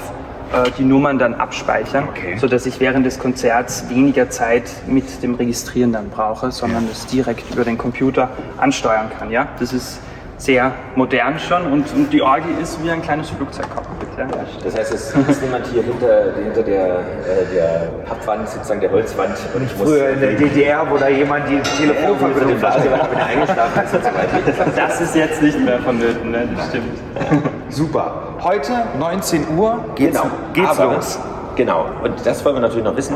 äh, 0.54 0.72
die 0.78 0.84
Nummern 0.84 1.20
dann 1.20 1.36
abspeichern, 1.36 2.08
Okay. 2.10 2.38
sodass 2.38 2.66
ich 2.66 2.80
während 2.80 3.06
des 3.06 3.20
Konzerts 3.20 3.88
weniger 3.90 4.30
Zeit 4.30 4.64
mit 4.88 5.22
dem 5.22 5.36
Registrieren 5.36 5.94
dann 5.94 6.10
brauche, 6.10 6.52
sondern 6.52 6.88
das 6.88 7.06
direkt 7.06 7.54
über 7.54 7.64
den 7.64 7.78
Computer 7.78 8.30
ansteuern 8.58 9.10
kann. 9.18 9.30
Ja? 9.30 9.48
Das 9.60 9.74
ist 9.74 10.00
sehr 10.38 10.74
modern 10.96 11.38
schon 11.38 11.70
und, 11.72 11.94
und 11.94 12.14
die 12.14 12.22
Orgel 12.22 12.58
ist 12.62 12.82
wie 12.82 12.90
ein 12.90 13.02
kleines 13.02 13.30
Flugzeugcockpit. 13.30 14.08
Ja? 14.18 14.28
Das 14.64 14.76
heißt, 14.76 14.94
es 14.94 15.14
ist 15.14 15.44
niemand 15.44 15.68
hier 15.68 15.84
hinter, 15.84 16.34
hinter 16.34 16.64
der, 16.64 17.00
äh, 17.00 17.54
der 17.54 17.92
Pappwand, 18.06 18.50
sozusagen 18.50 18.80
der 18.80 18.90
Holzwand. 18.90 19.36
Und 19.54 19.64
ich 19.64 19.78
muss 19.78 19.90
Früher 19.90 20.10
in 20.10 20.20
der 20.22 20.34
DDR, 20.34 20.90
wo 20.90 20.98
da 20.98 21.10
jemand 21.10 21.48
die 21.50 21.60
Telefonverbindung 21.60 22.58
er 22.62 23.26
eingeschlafen 23.26 23.84
ist 23.84 23.94
und 23.94 24.04
so 24.04 24.10
weiter. 24.10 24.72
Das 24.76 25.02
ist 25.02 25.16
jetzt 25.16 25.42
nicht 25.42 25.60
mehr 25.60 25.80
vonnöten, 25.80 26.32
ne? 26.32 26.48
das 26.56 26.70
stimmt. 26.70 27.54
Super. 27.70 28.14
Heute 28.42 28.72
19 29.00 29.58
Uhr 29.58 29.80
geht's, 29.96 30.18
Genau. 30.22 30.34
geht's 30.54 30.80
Aber- 30.80 30.96
los. 30.96 31.20
Genau. 31.56 31.86
Und 32.04 32.26
das 32.26 32.44
wollen 32.46 32.56
wir 32.56 32.62
natürlich 32.62 32.86
noch 32.86 32.96
wissen. 32.96 33.16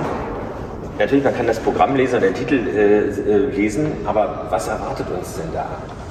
Natürlich, 0.99 1.23
man 1.23 1.35
kann 1.35 1.47
das 1.47 1.59
Programm 1.59 1.95
lesen 1.95 2.15
und 2.15 2.21
den 2.23 2.33
Titel 2.35 2.55
äh, 2.67 2.99
äh, 3.07 3.37
lesen, 3.55 3.91
aber 4.05 4.45
was 4.49 4.67
erwartet 4.67 5.07
uns 5.17 5.35
denn 5.35 5.49
da? 5.53 5.65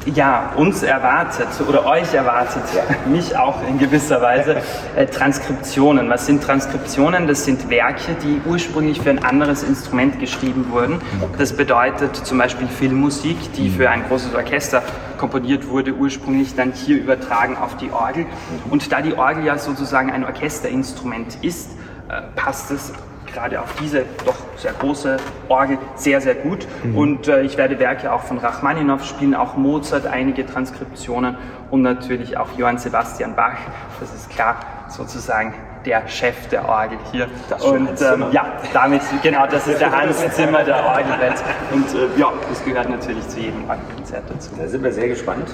Ja, 0.07 0.53
uns 0.57 0.83
erwartet 0.83 1.47
oder 1.69 1.87
euch 1.87 2.13
erwartet, 2.13 2.65
mich 3.07 3.37
auch 3.37 3.63
in 3.69 3.79
gewisser 3.79 4.21
Weise, 4.21 4.57
äh, 4.97 5.07
Transkriptionen. 5.07 6.11
Was 6.11 6.27
sind 6.27 6.43
Transkriptionen? 6.43 7.29
Das 7.29 7.45
sind 7.45 7.71
Werke, 7.71 8.17
die 8.21 8.41
ursprünglich 8.45 9.01
für 9.01 9.11
ein 9.11 9.23
anderes 9.23 9.63
Instrument 9.63 10.19
geschrieben 10.19 10.67
wurden. 10.71 11.01
Das 11.39 11.57
bedeutet 11.57 12.17
zum 12.17 12.39
Beispiel 12.39 12.67
Filmmusik, 12.67 13.53
die 13.53 13.71
für 13.71 13.91
ein 13.91 14.03
großes 14.09 14.35
Orchester 14.35 14.83
komponiert 15.19 15.69
wurde, 15.69 15.95
ursprünglich 15.95 16.57
dann 16.57 16.73
hier 16.73 16.99
übertragen 16.99 17.57
auf 17.57 17.77
die 17.77 17.93
Orgel. 17.93 18.27
Und 18.71 18.91
da 18.91 19.03
die 19.03 19.15
Orgel 19.15 19.45
ja 19.45 19.57
sozusagen 19.57 20.11
ein 20.11 20.25
Orchesterinstrument 20.25 21.39
ist, 21.43 21.71
äh, 22.09 22.23
passt 22.35 22.73
es 22.73 22.93
gerade 23.33 23.61
auf 23.61 23.75
diese 23.81 24.05
doch 24.25 24.37
sehr 24.57 24.73
große 24.73 25.17
Orgel 25.49 25.79
sehr, 25.95 26.21
sehr 26.21 26.35
gut. 26.35 26.67
Und 26.95 27.29
äh, 27.29 27.43
ich 27.43 27.57
werde 27.57 27.79
Werke 27.79 28.13
auch 28.13 28.23
von 28.23 28.39
Rachmaninow 28.39 29.03
spielen, 29.05 29.35
auch 29.35 29.57
Mozart, 29.57 30.07
einige 30.07 30.47
Transkriptionen 30.47 31.37
und 31.71 31.83
natürlich 31.83 32.37
auch 32.37 32.49
Johann 32.57 32.79
Sebastian 32.79 33.35
Bach. 33.35 33.57
Das 34.01 34.13
ist 34.15 34.31
klar 34.31 34.57
sozusagen 34.89 35.55
der 35.85 36.07
Chef 36.07 36.49
der 36.49 36.69
Orgel 36.69 36.99
hier. 37.11 37.29
Das 37.49 37.61
ist 37.61 37.67
schon 37.67 37.87
und 37.89 37.99
Zimmer. 37.99 38.31
ja, 38.31 38.53
damit, 38.73 39.03
genau, 39.23 39.47
das 39.47 39.67
ist 39.67 39.81
der 39.81 39.91
Hans 39.91 40.19
Zimmer 40.35 40.63
der 40.63 40.85
Orgelwelt. 40.85 41.43
Und 41.73 41.89
äh, 41.95 42.21
ja, 42.21 42.33
das 42.49 42.65
gehört 42.65 42.89
natürlich 42.89 43.27
zu 43.29 43.41
jedem 43.41 43.69
Orgelkonzert 43.69 44.23
dazu. 44.29 44.51
Da 44.59 44.69
sind 44.69 44.85
wir 44.85 44.93
sehr 44.93 45.09
gespannt. 45.09 45.49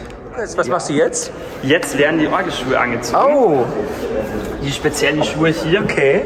Was 0.56 0.68
machst 0.68 0.90
du 0.90 0.92
jetzt? 0.92 1.32
Jetzt 1.62 1.98
werden 1.98 2.20
die 2.20 2.28
Orgelschuhe 2.28 2.78
angezogen. 2.78 3.34
Oh, 3.34 3.64
Die 4.62 4.70
speziellen 4.70 5.24
Schuhe 5.24 5.48
hier. 5.48 5.82
okay. 5.82 6.24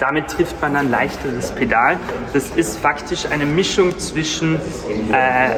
Damit 0.00 0.28
trifft 0.28 0.60
man 0.60 0.74
dann 0.74 0.90
leichter 0.90 1.28
das 1.34 1.52
Pedal. 1.52 1.96
Das 2.32 2.50
ist 2.50 2.78
faktisch 2.78 3.26
eine 3.30 3.46
Mischung 3.46 3.98
zwischen 3.98 4.56
äh, 4.56 5.50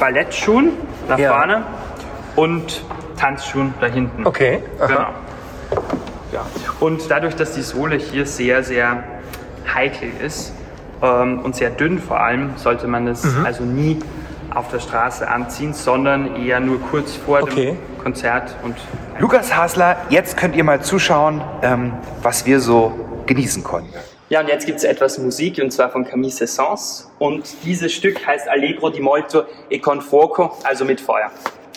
Ballettschuhen 0.00 0.70
nach 1.08 1.18
Ja. 1.18 1.32
vorne 1.36 1.62
und 2.36 2.82
Tanzschuhen 3.18 3.74
da 3.80 3.86
hinten. 3.86 4.26
Okay, 4.26 4.62
aha. 4.78 4.86
Genau. 4.86 5.06
Ja. 6.32 6.46
Und 6.80 7.10
dadurch, 7.10 7.36
dass 7.36 7.52
die 7.52 7.62
Sohle 7.62 7.96
hier 7.96 8.26
sehr, 8.26 8.62
sehr 8.62 9.04
heikel 9.72 10.10
ist 10.24 10.52
ähm, 11.02 11.40
und 11.40 11.54
sehr 11.56 11.70
dünn 11.70 11.98
vor 11.98 12.20
allem, 12.20 12.50
sollte 12.56 12.86
man 12.86 13.06
es 13.08 13.24
Mhm. 13.24 13.46
also 13.46 13.62
nie 13.64 13.98
auf 14.54 14.68
der 14.68 14.80
Straße 14.80 15.28
anziehen, 15.28 15.74
sondern 15.74 16.36
eher 16.36 16.60
nur 16.60 16.80
kurz 16.80 17.14
vor 17.14 17.42
Okay. 17.42 17.76
dem 17.96 18.02
Konzert 18.02 18.56
und 18.62 18.74
Lukas 19.18 19.54
Hasler, 19.56 19.96
jetzt 20.10 20.36
könnt 20.36 20.56
ihr 20.56 20.64
mal 20.64 20.80
zuschauen, 20.82 21.40
ähm, 21.62 21.92
was 22.22 22.44
wir 22.46 22.60
so 22.60 22.92
genießen 23.26 23.62
konnten. 23.62 23.92
Ja, 24.28 24.40
und 24.40 24.48
jetzt 24.48 24.66
gibt 24.66 24.78
es 24.78 24.84
etwas 24.84 25.18
Musik, 25.18 25.58
und 25.62 25.70
zwar 25.70 25.90
von 25.90 26.04
Camille 26.04 26.32
Saint-Saëns. 26.32 27.06
Und 27.18 27.46
dieses 27.64 27.92
Stück 27.92 28.26
heißt 28.26 28.48
Allegro 28.48 28.90
di 28.90 29.00
molto 29.00 29.44
e 29.70 29.78
con 29.78 30.00
fuoco, 30.00 30.56
also 30.64 30.84
mit 30.84 31.00
Feuer. 31.00 31.30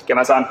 Gehen 0.08 0.18
wir 0.18 0.22
es 0.22 0.32
an. 0.32 0.48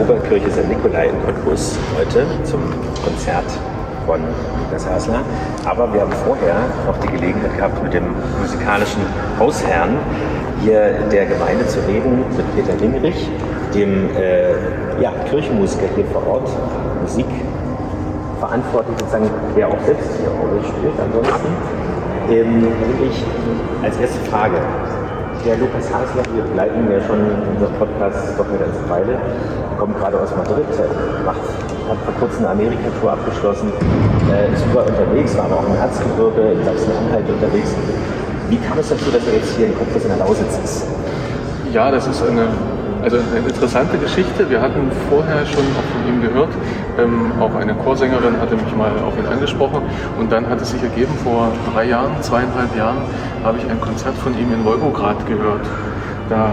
Oberkirche 0.00 0.50
St. 0.50 0.66
Nikolai 0.66 1.08
in 1.08 1.22
Cottbus 1.24 1.78
heute 1.98 2.26
zum 2.44 2.60
Konzert 3.04 3.44
von 4.06 4.20
Lukas 4.64 4.88
Hasler. 4.88 5.20
Aber 5.66 5.92
wir 5.92 6.00
haben 6.00 6.12
vorher 6.24 6.56
noch 6.86 6.96
die 7.00 7.08
Gelegenheit 7.08 7.54
gehabt, 7.54 7.82
mit 7.82 7.92
dem 7.92 8.04
musikalischen 8.40 9.02
Hausherrn 9.38 9.98
hier 10.62 10.92
der 11.12 11.26
Gemeinde 11.26 11.66
zu 11.66 11.80
reden, 11.80 12.24
mit 12.34 12.56
Peter 12.56 12.78
Lingerich, 12.80 13.28
dem 13.74 14.08
äh, 14.16 15.02
ja, 15.02 15.12
Kirchenmusiker 15.28 15.86
hier 15.94 16.06
vor 16.06 16.26
Ort, 16.26 16.48
Musik 17.02 17.26
verantwortlich 18.38 18.98
sozusagen, 18.98 19.30
der 19.54 19.68
auch 19.68 19.80
selbst 19.84 20.08
hier 20.18 20.30
Rolle 20.30 20.62
spielt. 20.64 20.94
Ansonsten 20.98 21.48
ähm, 22.30 22.66
ich 23.10 23.24
als 23.84 23.98
erste 23.98 24.18
Frage, 24.30 24.56
der 25.44 25.56
Lukas 25.56 25.86
Hasler, 25.92 26.22
wir 26.34 26.42
begleiten 26.42 26.90
ja 26.90 27.00
schon 27.00 27.20
unseren 27.52 27.74
Podcast 27.78 28.36
doch 28.36 28.48
eine 28.48 28.58
ganze 28.58 28.82
Weile, 28.88 29.18
kommt 29.78 29.98
gerade 29.98 30.20
aus 30.20 30.30
Madrid, 30.36 30.66
macht, 31.24 31.40
hat 31.88 31.98
vor 32.04 32.14
kurzem 32.20 32.44
eine 32.44 32.50
Amerika-Tour 32.50 33.12
abgeschlossen, 33.12 33.72
äh, 34.30 34.52
ist 34.52 34.64
überall 34.66 34.88
unterwegs, 34.88 35.36
war 35.36 35.46
aber 35.46 35.56
auch 35.60 35.66
im 35.66 35.76
Erzgebirge, 35.76 36.52
in 36.52 36.64
Sachsen-Anhalt 36.64 37.28
unterwegs. 37.28 37.70
Wie 38.48 38.58
kam 38.58 38.78
es 38.78 38.88
dazu, 38.88 39.10
dass 39.10 39.26
er 39.26 39.34
jetzt 39.34 39.56
hier 39.56 39.66
in 39.66 39.78
Cottbus 39.78 40.02
in 40.04 40.08
der 40.10 40.18
Lausitz 40.18 40.58
ist? 40.62 40.86
Ja, 41.72 41.90
das 41.90 42.06
ist 42.06 42.22
eine, 42.22 42.48
also 43.02 43.16
eine 43.16 43.48
interessante 43.48 43.98
Geschichte. 43.98 44.48
Wir 44.48 44.60
hatten 44.60 44.90
vorher 45.08 45.46
schon 45.46 45.64
auch 45.78 45.88
von 45.92 46.08
ihm 46.08 46.22
gehört. 46.22 46.50
Ähm, 46.98 47.32
auch 47.40 47.54
eine 47.54 47.74
Chorsängerin 47.74 48.40
hatte 48.40 48.56
mich 48.56 48.74
mal 48.76 48.92
auf 49.06 49.18
ihn 49.18 49.26
angesprochen. 49.26 49.82
Und 50.18 50.30
dann 50.32 50.48
hat 50.48 50.60
es 50.60 50.70
sich 50.70 50.82
ergeben, 50.82 51.12
vor 51.24 51.52
drei 51.72 51.84
Jahren, 51.84 52.12
zweieinhalb 52.22 52.76
Jahren, 52.76 52.98
habe 53.44 53.58
ich 53.58 53.70
ein 53.70 53.80
Konzert 53.80 54.16
von 54.16 54.32
ihm 54.38 54.52
in 54.52 54.64
Wolgograd 54.64 55.26
gehört. 55.26 55.66
Da 56.28 56.52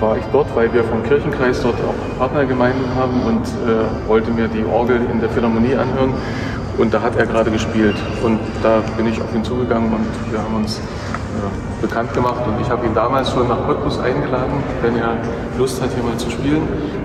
war 0.00 0.16
ich 0.16 0.24
dort, 0.32 0.54
weil 0.54 0.72
wir 0.74 0.84
vom 0.84 1.02
Kirchenkreis 1.02 1.62
dort 1.62 1.76
auch 1.76 2.18
Partnergemeinden 2.18 2.84
haben 2.96 3.22
und 3.22 3.46
äh, 3.46 4.08
wollte 4.08 4.30
mir 4.30 4.48
die 4.48 4.64
Orgel 4.64 5.00
in 5.10 5.20
der 5.20 5.30
Philharmonie 5.30 5.74
anhören. 5.74 6.12
Und 6.78 6.92
da 6.92 7.00
hat 7.00 7.16
er 7.16 7.26
gerade 7.26 7.50
gespielt. 7.50 7.96
Und 8.22 8.38
da 8.62 8.82
bin 8.96 9.06
ich 9.06 9.20
auf 9.20 9.34
ihn 9.34 9.44
zugegangen 9.44 9.92
und 9.92 10.32
wir 10.32 10.38
haben 10.38 10.54
uns 10.56 10.78
äh, 10.78 11.82
bekannt 11.82 12.12
gemacht. 12.14 12.46
Und 12.46 12.60
ich 12.60 12.70
habe 12.70 12.86
ihn 12.86 12.94
damals 12.94 13.30
schon 13.30 13.48
nach 13.48 13.66
Cottbus 13.66 13.98
eingeladen, 13.98 14.62
wenn 14.82 14.96
er 14.96 15.16
Lust 15.58 15.80
hat, 15.82 15.90
hier 15.94 16.02
mal 16.02 16.16
zu 16.16 16.30
spielen. 16.30 16.62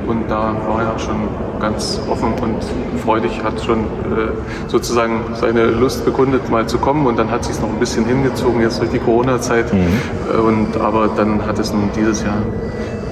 Und 0.07 0.29
da 0.29 0.53
war 0.67 0.81
er 0.81 0.99
schon 0.99 1.29
ganz 1.59 2.01
offen 2.09 2.33
und 2.41 2.57
freudig, 3.03 3.43
hat 3.43 3.61
schon 3.63 3.79
äh, 3.79 4.31
sozusagen 4.67 5.21
seine 5.35 5.65
Lust 5.65 6.03
bekundet, 6.03 6.49
mal 6.49 6.65
zu 6.65 6.77
kommen. 6.77 7.05
Und 7.05 7.17
dann 7.17 7.31
hat 7.31 7.45
sich 7.45 7.59
noch 7.61 7.69
ein 7.69 7.79
bisschen 7.79 8.05
hingezogen, 8.05 8.61
jetzt 8.61 8.81
durch 8.81 8.91
die 8.91 8.99
Corona-Zeit. 8.99 9.73
Mhm. 9.73 9.79
Äh, 10.33 10.37
und, 10.37 10.77
aber 10.77 11.09
dann 11.15 11.45
hat 11.45 11.59
es 11.59 11.71
nun 11.71 11.89
dieses 11.95 12.23
Jahr 12.23 12.41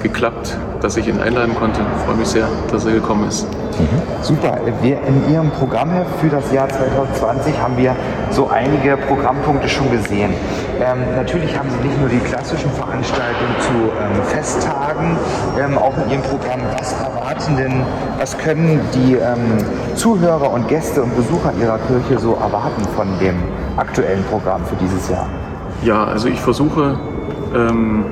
geklappt, 0.02 0.56
dass 0.80 0.96
ich 0.96 1.08
ihn 1.08 1.20
einladen 1.20 1.54
konnte. 1.54 1.80
Ich 1.80 2.04
freue 2.04 2.16
mich 2.16 2.28
sehr, 2.28 2.48
dass 2.70 2.84
er 2.84 2.92
gekommen 2.92 3.28
ist. 3.28 3.46
Mhm. 3.78 4.22
Super. 4.22 4.58
Wir 4.82 4.98
in 5.02 5.32
Ihrem 5.32 5.50
Programmheft 5.50 6.10
für 6.20 6.28
das 6.28 6.52
Jahr 6.52 6.68
2020 6.68 7.58
haben 7.60 7.76
wir 7.76 7.96
so 8.30 8.48
einige 8.48 8.96
Programmpunkte 8.96 9.68
schon 9.68 9.90
gesehen. 9.90 10.32
Ähm, 10.80 10.98
natürlich 11.16 11.58
haben 11.58 11.68
Sie 11.70 11.86
nicht 11.86 11.98
nur 11.98 12.08
die 12.08 12.18
klassischen 12.18 12.70
Veranstaltungen 12.72 13.54
zu 13.60 13.72
ähm, 13.72 14.22
Festtagen, 14.24 15.16
ähm, 15.58 15.78
auch 15.78 15.94
in 16.04 16.10
Ihrem 16.10 16.22
Programm. 16.22 16.60
Was 16.78 16.92
erwarten 16.92 17.56
denn, 17.56 17.82
was 18.18 18.36
können 18.36 18.80
die 18.94 19.14
ähm, 19.14 19.64
Zuhörer 19.94 20.52
und 20.52 20.68
Gäste 20.68 21.02
und 21.02 21.16
Besucher 21.16 21.52
Ihrer 21.60 21.78
Kirche 21.78 22.18
so 22.18 22.34
erwarten 22.34 22.84
von 22.96 23.06
dem 23.18 23.36
aktuellen 23.76 24.24
Programm 24.24 24.64
für 24.66 24.76
dieses 24.76 25.08
Jahr? 25.08 25.26
Ja, 25.82 26.04
also 26.04 26.28
ich 26.28 26.40
versuche 26.40 26.98
ähm, 27.54 28.04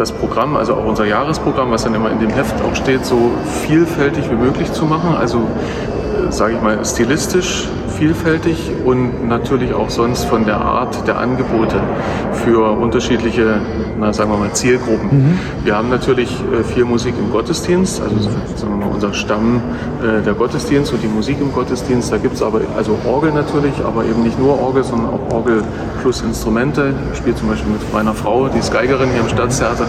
das 0.00 0.12
Programm, 0.12 0.56
also 0.56 0.74
auch 0.74 0.86
unser 0.86 1.04
Jahresprogramm, 1.04 1.70
was 1.70 1.84
dann 1.84 1.94
immer 1.94 2.10
in 2.10 2.18
dem 2.18 2.30
Heft 2.30 2.54
auch 2.62 2.74
steht, 2.74 3.04
so 3.04 3.32
vielfältig 3.66 4.30
wie 4.30 4.34
möglich 4.34 4.72
zu 4.72 4.86
machen. 4.86 5.14
Also 5.14 5.38
äh, 5.38 6.32
sage 6.32 6.54
ich 6.54 6.62
mal 6.62 6.82
stilistisch 6.84 7.68
vielfältig 8.00 8.72
und 8.82 9.28
natürlich 9.28 9.74
auch 9.74 9.90
sonst 9.90 10.24
von 10.24 10.46
der 10.46 10.56
Art 10.56 11.06
der 11.06 11.18
Angebote 11.18 11.76
für 12.44 12.70
unterschiedliche, 12.70 13.60
na, 13.98 14.10
sagen 14.14 14.30
wir 14.30 14.38
mal, 14.38 14.52
Zielgruppen. 14.54 15.10
Mhm. 15.12 15.38
Wir 15.64 15.76
haben 15.76 15.90
natürlich 15.90 16.30
äh, 16.30 16.64
viel 16.64 16.86
Musik 16.86 17.14
im 17.18 17.30
Gottesdienst, 17.30 18.00
also 18.00 18.16
sagen 18.56 18.78
wir 18.78 18.86
mal, 18.86 18.94
unser 18.94 19.12
Stamm 19.12 19.60
äh, 20.02 20.22
der 20.22 20.32
Gottesdienst 20.32 20.94
und 20.94 21.02
die 21.02 21.08
Musik 21.08 21.36
im 21.42 21.52
Gottesdienst. 21.52 22.10
Da 22.10 22.16
gibt 22.16 22.36
es 22.36 22.42
aber 22.42 22.62
also 22.74 22.96
Orgel 23.06 23.32
natürlich, 23.32 23.74
aber 23.84 24.06
eben 24.06 24.22
nicht 24.22 24.38
nur 24.38 24.58
Orgel, 24.58 24.82
sondern 24.82 25.10
auch 25.10 25.34
Orgel 25.34 25.62
plus 26.00 26.22
Instrumente. 26.22 26.94
Ich 27.12 27.18
spiele 27.18 27.36
zum 27.36 27.48
Beispiel 27.48 27.70
mit 27.70 27.92
meiner 27.92 28.14
Frau, 28.14 28.48
die 28.48 28.60
ist 28.60 28.72
Geigerin 28.72 29.10
hier 29.10 29.20
im 29.20 29.28
Staatstheater 29.28 29.84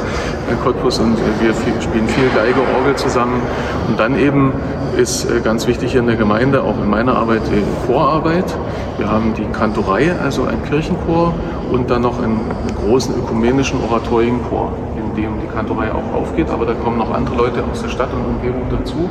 in 0.49 0.59
Cottbus 0.59 0.99
und 0.99 1.15
wir 1.39 1.53
spielen 1.79 2.09
viel 2.09 2.29
Geige, 2.35 2.59
Orgel 2.77 2.97
zusammen. 2.97 3.41
Und 3.87 3.97
dann 3.97 4.19
eben 4.19 4.51
ist 4.97 5.25
äh, 5.25 5.39
ganz 5.41 5.67
wichtig 5.67 5.91
hier 5.91 6.01
in 6.01 6.07
der 6.07 6.17
Gemeinde, 6.17 6.63
auch 6.63 6.77
in 6.77 6.89
meiner 6.89 7.15
Arbeit, 7.15 7.41
die 7.47 7.63
Chorarbeit. 8.01 8.57
Wir 8.97 9.07
haben 9.07 9.35
die 9.35 9.45
Kantorei, 9.45 10.11
also 10.11 10.45
ein 10.45 10.63
Kirchenchor 10.63 11.35
und 11.71 11.91
dann 11.91 12.01
noch 12.01 12.17
einen 12.17 12.39
großen 12.83 13.13
ökumenischen 13.15 13.79
Oratorienchor, 13.79 14.73
in 14.97 15.21
dem 15.21 15.39
die 15.39 15.45
Kantorei 15.45 15.91
auch 15.91 16.11
aufgeht. 16.11 16.49
Aber 16.49 16.65
da 16.65 16.73
kommen 16.73 16.97
noch 16.97 17.13
andere 17.13 17.35
Leute 17.35 17.63
aus 17.71 17.83
der 17.83 17.89
Stadt 17.89 18.09
und 18.11 18.25
Umgebung 18.25 18.63
dazu. 18.71 19.07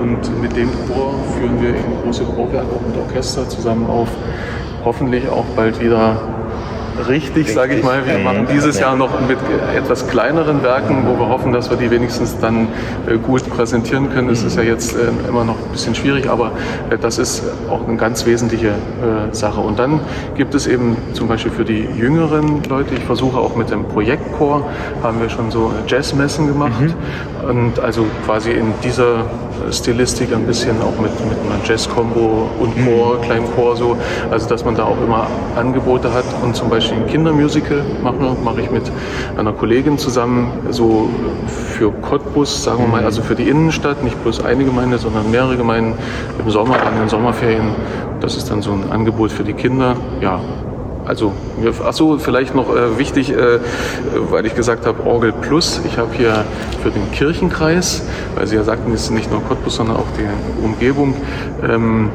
Und 0.00 0.40
mit 0.40 0.56
dem 0.56 0.70
Chor 0.86 1.14
führen 1.36 1.60
wir 1.60 1.70
in 1.70 2.02
große 2.04 2.22
Chorwerke 2.22 2.72
und 2.72 2.96
Orchester 2.98 3.48
zusammen 3.48 3.90
auf. 3.90 4.08
Hoffentlich 4.84 5.28
auch 5.28 5.44
bald 5.56 5.80
wieder 5.80 6.18
richtig, 7.08 7.52
sage 7.52 7.76
ich 7.76 7.84
mal. 7.84 8.06
Wir 8.06 8.18
machen 8.18 8.46
dieses 8.52 8.78
Jahr 8.78 8.96
noch 8.96 9.10
mit 9.26 9.38
etwas 9.74 10.06
kleineren 10.08 10.62
Werken, 10.62 11.06
wo 11.06 11.18
wir 11.18 11.28
hoffen, 11.28 11.52
dass 11.52 11.70
wir 11.70 11.76
die 11.76 11.90
wenigstens 11.90 12.38
dann 12.38 12.68
äh, 13.06 13.16
gut 13.16 13.48
präsentieren 13.48 14.10
können. 14.12 14.28
Das 14.28 14.42
ist 14.42 14.56
ja 14.56 14.62
jetzt 14.62 14.94
äh, 14.94 15.28
immer 15.28 15.44
noch 15.44 15.56
ein 15.56 15.72
bisschen 15.72 15.94
schwierig, 15.94 16.28
aber 16.28 16.52
äh, 16.90 16.98
das 16.98 17.18
ist 17.18 17.42
auch 17.68 17.86
eine 17.86 17.96
ganz 17.96 18.26
wesentliche 18.26 18.74
Sache. 19.32 19.60
Und 19.60 19.78
dann 19.78 20.00
gibt 20.36 20.54
es 20.54 20.66
eben 20.66 20.96
zum 21.12 21.28
Beispiel 21.28 21.52
für 21.52 21.64
die 21.64 21.86
jüngeren 21.96 22.62
Leute, 22.68 22.94
ich 22.94 23.04
versuche 23.04 23.38
auch 23.38 23.56
mit 23.56 23.70
dem 23.70 23.84
Projektchor, 23.84 24.64
haben 25.02 25.20
wir 25.20 25.28
schon 25.28 25.50
so 25.50 25.72
Jazzmessen 25.86 26.46
gemacht. 26.46 26.80
Mhm. 26.80 27.48
Und 27.48 27.80
also 27.80 28.06
quasi 28.24 28.50
in 28.52 28.72
dieser 28.84 29.24
Stilistik 29.70 30.32
ein 30.32 30.46
bisschen 30.46 30.80
auch 30.82 31.00
mit, 31.00 31.12
mit 31.28 31.38
einer 31.38 31.64
Jazz-Kombo 31.64 32.48
und 32.58 32.74
Chor, 32.84 33.16
mhm. 33.16 33.22
kleinem 33.22 33.54
Chor 33.54 33.76
so. 33.76 33.96
Also 34.30 34.48
dass 34.48 34.64
man 34.64 34.74
da 34.74 34.84
auch 34.84 35.00
immer 35.02 35.26
Angebote 35.56 36.12
hat 36.12 36.24
und 36.42 36.56
zum 36.56 36.70
Beispiel 36.70 36.98
ein 36.98 37.06
Kindermusical 37.06 37.82
mache, 38.02 38.36
mache 38.44 38.62
ich 38.62 38.70
mit 38.70 38.90
einer 39.36 39.52
Kollegin 39.52 39.98
zusammen, 39.98 40.52
so 40.70 41.08
für 41.46 41.92
Cottbus, 41.92 42.64
sagen 42.64 42.80
wir 42.80 42.88
mal, 42.88 43.04
also 43.04 43.22
für 43.22 43.34
die 43.34 43.48
Innenstadt, 43.48 44.02
nicht 44.02 44.20
bloß 44.22 44.44
eine 44.44 44.64
Gemeinde, 44.64 44.98
sondern 44.98 45.30
mehrere 45.30 45.56
Gemeinden 45.56 45.94
im 46.38 46.50
Sommer, 46.50 46.76
an 46.82 46.98
den 46.98 47.08
Sommerferien. 47.08 47.74
Das 48.20 48.36
ist 48.36 48.50
dann 48.50 48.62
so 48.62 48.72
ein 48.72 48.90
Angebot 48.90 49.32
für 49.32 49.44
die 49.44 49.54
Kinder. 49.54 49.96
Ja, 50.20 50.40
also, 51.10 51.32
ach 51.84 51.92
so, 51.92 52.18
vielleicht 52.18 52.54
noch 52.54 52.70
äh, 52.72 52.96
wichtig, 52.96 53.32
äh, 53.32 53.58
weil 54.30 54.46
ich 54.46 54.54
gesagt 54.54 54.86
habe, 54.86 55.04
Orgel 55.04 55.32
Plus. 55.32 55.80
Ich 55.84 55.98
habe 55.98 56.14
hier 56.14 56.44
für 56.84 56.90
den 56.92 57.10
Kirchenkreis, 57.10 58.04
weil 58.36 58.46
Sie 58.46 58.54
ja 58.54 58.62
sagten, 58.62 58.92
es 58.92 59.02
ist 59.02 59.10
nicht 59.10 59.28
nur 59.28 59.42
Cottbus, 59.42 59.74
sondern 59.74 59.96
auch 59.96 60.06
die 60.16 60.64
Umgebung, 60.64 61.16
ähm, 61.68 62.10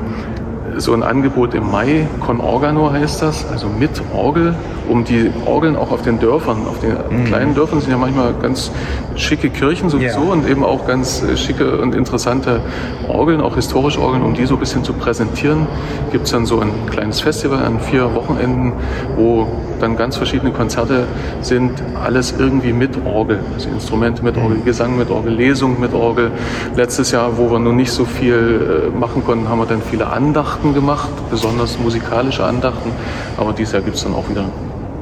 so 0.77 0.93
ein 0.93 1.03
Angebot 1.03 1.53
im 1.53 1.71
Mai, 1.71 2.07
Con 2.19 2.39
Organo 2.39 2.91
heißt 2.91 3.21
das, 3.21 3.45
also 3.49 3.67
mit 3.67 4.01
Orgel, 4.13 4.55
um 4.89 5.03
die 5.03 5.31
Orgeln 5.45 5.75
auch 5.75 5.91
auf 5.91 6.01
den 6.01 6.19
Dörfern, 6.19 6.67
auf 6.67 6.79
den 6.79 6.91
mhm. 6.91 7.25
kleinen 7.25 7.55
Dörfern 7.55 7.81
sind 7.81 7.91
ja 7.91 7.97
manchmal 7.97 8.33
ganz 8.41 8.71
schicke 9.15 9.49
Kirchen 9.49 9.89
sowieso 9.89 10.21
yeah. 10.21 10.33
und 10.33 10.47
eben 10.47 10.63
auch 10.63 10.85
ganz 10.85 11.23
äh, 11.23 11.37
schicke 11.37 11.77
und 11.77 11.95
interessante 11.95 12.61
Orgeln, 13.07 13.41
auch 13.41 13.55
historische 13.55 14.01
Orgeln, 14.01 14.23
um 14.23 14.33
die 14.33 14.45
so 14.45 14.55
ein 14.55 14.59
bisschen 14.59 14.83
zu 14.83 14.93
präsentieren, 14.93 15.67
gibt 16.11 16.25
es 16.25 16.31
dann 16.31 16.45
so 16.45 16.59
ein 16.59 16.71
kleines 16.89 17.21
Festival 17.21 17.59
an 17.63 17.79
vier 17.79 18.13
Wochenenden, 18.13 18.73
wo 19.15 19.47
dann 19.79 19.97
ganz 19.97 20.17
verschiedene 20.17 20.51
Konzerte 20.51 21.05
sind, 21.41 21.71
alles 22.03 22.33
irgendwie 22.37 22.73
mit 22.73 23.05
Orgel, 23.05 23.39
also 23.53 23.69
Instrumente 23.69 24.23
mit 24.23 24.37
Orgel, 24.37 24.57
mhm. 24.57 24.65
Gesang 24.65 24.97
mit 24.97 25.09
Orgel, 25.09 25.33
Lesung 25.33 25.79
mit 25.79 25.93
Orgel. 25.93 26.31
Letztes 26.75 27.11
Jahr, 27.11 27.37
wo 27.37 27.51
wir 27.51 27.59
noch 27.59 27.73
nicht 27.73 27.91
so 27.91 28.05
viel 28.05 28.91
äh, 28.93 28.97
machen 28.97 29.23
konnten, 29.23 29.49
haben 29.49 29.59
wir 29.59 29.65
dann 29.65 29.81
viele 29.81 30.07
Andachten 30.07 30.64
gemacht, 30.73 31.09
besonders 31.29 31.77
musikalische 31.79 32.43
Andachten, 32.43 32.91
aber 33.37 33.53
dieses 33.53 33.73
Jahr 33.73 33.81
gibt 33.81 33.97
es 33.97 34.03
dann 34.03 34.15
auch 34.15 34.27
wieder 34.29 34.45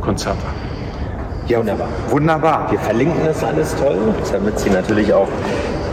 Konzerte. 0.02 0.44
Ja, 1.48 1.60
wunderbar. 1.60 1.88
Wunderbar. 2.10 2.72
Wir 2.72 2.80
verlinken 2.80 3.26
das 3.26 3.44
alles 3.44 3.76
toll, 3.76 3.98
damit 4.32 4.60
Sie 4.60 4.70
natürlich 4.70 5.14
auch 5.14 5.28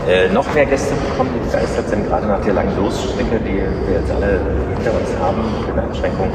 äh, 0.07 0.29
noch 0.29 0.51
mehr 0.53 0.65
Gäste 0.65 0.93
bekommen, 0.95 1.29
die 1.35 1.45
begeistert 1.45 1.89
sind, 1.89 2.07
gerade 2.07 2.25
nach 2.27 2.41
der 2.41 2.53
langen 2.53 2.75
Durststrecke, 2.75 3.39
die 3.39 3.55
wir 3.55 3.99
jetzt 3.99 4.11
alle 4.11 4.39
hinter 4.75 4.91
uns 4.91 5.09
haben, 5.21 5.43
mit 5.67 5.75
der 5.75 5.83
Einschränkung 5.83 6.31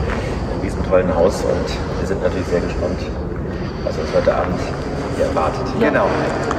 in 0.55 0.63
diesem 0.63 0.85
tollen 0.85 1.15
Haus. 1.15 1.43
Und 1.43 2.01
wir 2.01 2.07
sind 2.07 2.23
natürlich 2.23 2.47
sehr 2.47 2.61
gespannt, 2.61 3.01
was 3.85 3.97
uns 3.97 4.09
heute 4.15 4.35
Abend 4.35 4.61
erwartet. 5.21 5.63
Genau. 5.81 6.07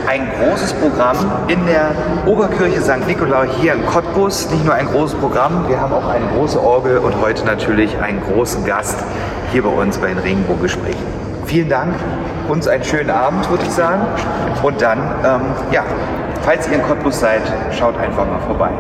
Ein 0.08 0.30
großes 0.40 0.74
Programm 0.74 1.18
in 1.48 1.66
der 1.66 1.92
Oberkirche 2.26 2.82
St. 2.82 3.06
Nikolaus 3.08 3.48
hier 3.60 3.74
in 3.74 3.86
Cottbus. 3.86 4.50
Nicht 4.50 4.66
nur 4.66 4.74
ein 4.74 4.88
großes 4.88 5.20
Programm, 5.20 5.68
wir 5.68 5.80
haben 5.80 5.94
auch 5.94 6.08
eine 6.08 6.26
große 6.28 6.62
Orgel 6.62 7.00
und 7.00 7.20
heute 7.22 7.46
natürlich 7.46 7.98
einen 8.00 8.22
großen 8.22 8.66
Gast 8.66 9.00
hier 9.52 9.64
bei 9.64 9.70
uns 9.70 9.98
bei 9.98 10.08
den 10.08 10.20
Regenbogen-Gesprächen. 10.20 11.04
Vielen 11.46 11.70
Dank, 11.70 11.94
uns 12.48 12.68
einen 12.68 12.84
schönen 12.84 13.10
Abend, 13.10 13.50
würde 13.50 13.64
ich 13.64 13.72
sagen. 13.72 14.06
Und 14.64 14.82
dann, 14.82 15.00
ähm, 15.26 15.42
ja, 15.72 15.84
falls 16.42 16.68
ihr 16.68 16.76
in 16.76 16.84
Cottbus 16.84 17.20
seid, 17.20 17.42
schaut 17.72 17.98
einfach 17.98 18.26
mal 18.26 18.40
vorbei. 18.46 18.72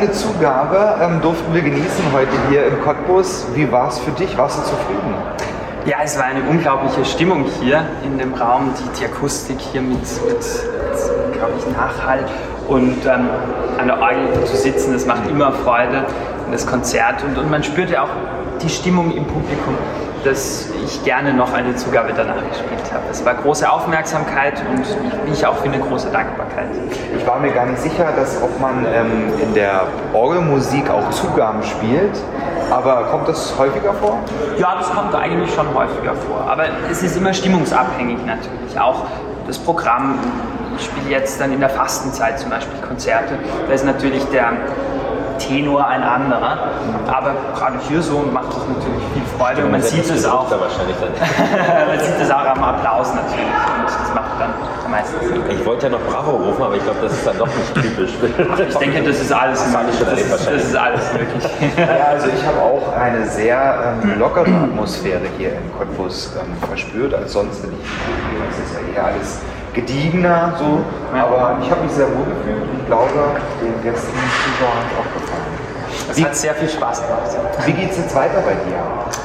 Eine 0.00 0.12
Zugabe 0.12 0.96
ähm, 1.02 1.20
durften 1.20 1.52
wir 1.52 1.60
genießen 1.60 2.04
heute 2.12 2.30
hier 2.48 2.66
in 2.66 2.80
Cottbus. 2.80 3.46
Wie 3.54 3.70
war 3.70 3.88
es 3.88 3.98
für 3.98 4.12
dich? 4.12 4.36
Warst 4.38 4.58
du 4.58 4.62
zufrieden? 4.62 5.14
Ja, 5.84 5.98
es 6.02 6.18
war 6.18 6.24
eine 6.24 6.42
unglaubliche 6.48 7.04
Stimmung 7.04 7.44
hier 7.60 7.84
in 8.02 8.16
dem 8.16 8.32
Raum, 8.32 8.72
die, 8.78 8.98
die 8.98 9.04
Akustik 9.04 9.58
hier 9.60 9.82
mit, 9.82 10.00
mit, 10.00 11.34
glaube 11.34 11.52
ich, 11.58 11.76
Nachhall 11.76 12.24
und 12.68 13.04
ähm, 13.04 13.28
an 13.78 13.86
der 13.86 14.00
Orgel 14.00 14.44
zu 14.46 14.56
sitzen, 14.56 14.94
das 14.94 15.04
macht 15.04 15.28
immer 15.28 15.52
Freude 15.52 16.06
in 16.46 16.52
das 16.52 16.66
Konzert 16.66 17.22
und, 17.22 17.36
und 17.36 17.50
man 17.50 17.62
spürt 17.62 17.90
ja 17.90 18.04
auch 18.04 18.10
die 18.62 18.70
Stimmung 18.70 19.14
im 19.14 19.26
Publikum, 19.26 19.76
dass 20.24 20.68
ich 20.84 21.04
gerne 21.04 21.32
noch 21.32 21.52
eine 21.52 21.74
Zugabe 21.76 22.12
danach 22.14 22.36
gespielt 22.48 22.92
habe. 22.92 23.04
Es 23.10 23.24
war 23.24 23.34
große 23.34 23.70
Aufmerksamkeit 23.70 24.62
und 24.70 24.84
wie 25.26 25.32
ich 25.32 25.46
auch 25.46 25.56
finde, 25.58 25.78
große 25.78 26.10
Dankbarkeit. 26.10 26.66
Ich 27.16 27.26
war 27.26 27.38
mir 27.38 27.52
gar 27.52 27.66
nicht 27.66 27.80
sicher, 27.80 28.12
dass 28.16 28.42
ob 28.42 28.58
man 28.60 28.84
ähm, 28.86 29.32
in 29.40 29.54
der 29.54 29.86
Orgelmusik 30.12 30.90
auch 30.90 31.10
Zugaben 31.10 31.62
spielt. 31.62 32.16
Aber 32.70 33.04
kommt 33.10 33.28
das 33.28 33.52
häufiger 33.58 33.92
vor? 33.94 34.20
Ja, 34.58 34.76
das 34.78 34.90
kommt 34.90 35.14
eigentlich 35.14 35.52
schon 35.52 35.74
häufiger 35.74 36.14
vor. 36.14 36.46
Aber 36.48 36.64
es 36.90 37.02
ist 37.02 37.16
immer 37.16 37.32
stimmungsabhängig 37.32 38.18
natürlich. 38.24 38.78
Auch 38.78 39.06
das 39.46 39.58
Programm. 39.58 40.18
Ich 40.78 40.84
spiele 40.84 41.10
jetzt 41.10 41.40
dann 41.40 41.52
in 41.52 41.60
der 41.60 41.68
Fastenzeit 41.68 42.38
zum 42.38 42.50
Beispiel 42.50 42.78
Konzerte. 42.86 43.34
Da 43.66 43.74
ist 43.74 43.84
natürlich 43.84 44.24
der 44.26 44.52
Tenor 45.40 45.86
ein 45.86 46.02
anderer. 46.02 46.58
Aber 47.08 47.34
gerade 47.54 47.78
hier 47.88 48.02
so 48.02 48.18
macht 48.32 48.50
es 48.50 48.58
natürlich 48.68 49.04
viel 49.14 49.22
Freude 49.38 49.64
und 49.64 49.72
man 49.72 49.82
sieht 49.82 50.08
es 50.08 50.24
auch. 50.24 50.48
Da 50.48 50.60
wahrscheinlich 50.60 50.96
dann. 51.00 51.10
man 51.88 51.98
sieht 51.98 52.20
es 52.20 52.30
auch 52.30 52.46
am 52.46 52.62
Applaus 52.62 53.12
natürlich. 53.14 53.46
Und 53.46 53.84
das 53.84 54.14
macht 54.14 54.40
dann 54.40 54.50
am 54.84 54.90
meisten 54.90 55.26
Sinn. 55.26 55.42
Ich 55.50 55.64
wollte 55.64 55.86
ja 55.86 55.92
noch 55.92 56.00
Bravo 56.06 56.32
rufen, 56.32 56.62
aber 56.62 56.76
ich 56.76 56.82
glaube, 56.84 56.98
das 57.02 57.12
ist 57.12 57.26
dann 57.26 57.38
doch 57.38 57.46
nicht 57.46 57.74
typisch. 57.74 58.10
Ich 58.68 58.76
denke, 58.76 59.02
das 59.02 59.20
ist 59.20 59.32
alles 59.32 59.64
ich 59.66 59.72
schon 59.72 60.06
Das 60.06 60.20
ist, 60.20 60.32
das 60.32 60.64
ist 60.64 60.76
alles 60.76 61.12
möglich. 61.12 61.50
Ja, 61.76 62.04
also 62.10 62.28
ich 62.28 62.46
habe 62.46 62.58
auch 62.60 62.96
eine 62.96 63.26
sehr 63.26 63.96
ähm, 64.02 64.18
lockere 64.18 64.50
Atmosphäre 64.64 65.22
hier 65.38 65.50
in 65.50 65.72
Cottbus 65.78 66.32
ähm, 66.36 66.68
verspürt 66.68 67.14
als 67.14 67.32
sonst 67.32 67.64
in 67.64 67.70
Italien. 67.70 68.42
Es 68.50 68.58
ist 68.58 68.74
ja 68.74 68.94
eher 68.94 69.06
alles 69.06 69.40
gediegener 69.74 70.54
so, 70.58 70.82
aber 71.16 71.58
ich 71.62 71.70
habe 71.70 71.82
mich 71.82 71.92
sehr 71.92 72.06
wohl 72.06 72.26
gefühlt 72.26 72.62
und 72.62 72.80
ich 72.80 72.86
glaube, 72.86 73.38
den 73.62 73.82
Gästen 73.82 74.10
und 74.10 74.30
Zuschauern 74.42 74.82
hat 74.82 74.92
auch 74.98 75.19
Es 76.10 76.22
hat 76.24 76.34
sehr 76.36 76.54
viel 76.54 76.68
Spaß 76.68 77.02
gemacht. 77.02 77.22
Wie 77.66 77.72
geht 77.72 77.90
es 77.92 77.98
jetzt 77.98 78.14
weiter 78.14 78.40
bei 78.40 78.52
dir? 78.68 78.76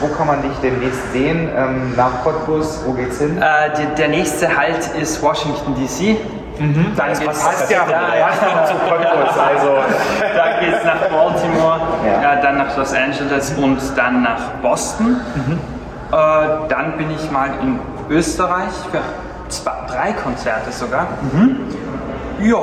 Wo 0.02 0.08
kann 0.16 0.28
man 0.28 0.42
dich 0.42 0.52
demnächst 0.62 1.12
sehen? 1.14 1.50
Ähm, 1.56 1.94
nach 1.96 2.24
Cottbus, 2.24 2.82
wo 2.86 2.92
geht's 2.94 3.20
hin? 3.20 3.38
Äh, 3.38 3.42
der, 3.76 3.86
der 3.98 4.08
nächste 4.10 4.56
Halt 4.56 4.88
ist 5.00 5.22
Washington 5.22 5.76
DC. 5.76 6.18
Dann 6.96 7.08
geht's, 7.20 7.44
passt 7.44 7.70
ja, 7.70 7.86
ja, 7.90 8.28
noch 8.30 8.66
zu 8.70 8.74
Cottbus, 8.76 9.38
also. 9.38 9.76
Dann 10.36 10.60
geht 10.62 10.74
es 10.74 10.84
nach 10.86 11.10
Baltimore, 11.10 11.80
Ja. 12.22 12.36
dann 12.38 12.58
nach 12.60 12.78
Los 12.78 12.94
Angeles 12.94 13.54
und 13.58 13.78
dann 13.98 14.24
nach 14.24 14.40
Boston. 14.62 15.20
Äh, 16.12 16.16
dann 16.70 16.98
bin 16.98 17.12
ich 17.12 17.30
mal 17.32 17.50
in 17.62 17.80
Österreich 18.10 18.70
für 18.92 19.02
zwei, 19.50 19.72
drei 19.88 20.14
Konzerte 20.14 20.72
sogar. 20.72 21.08
Ja, 22.40 22.58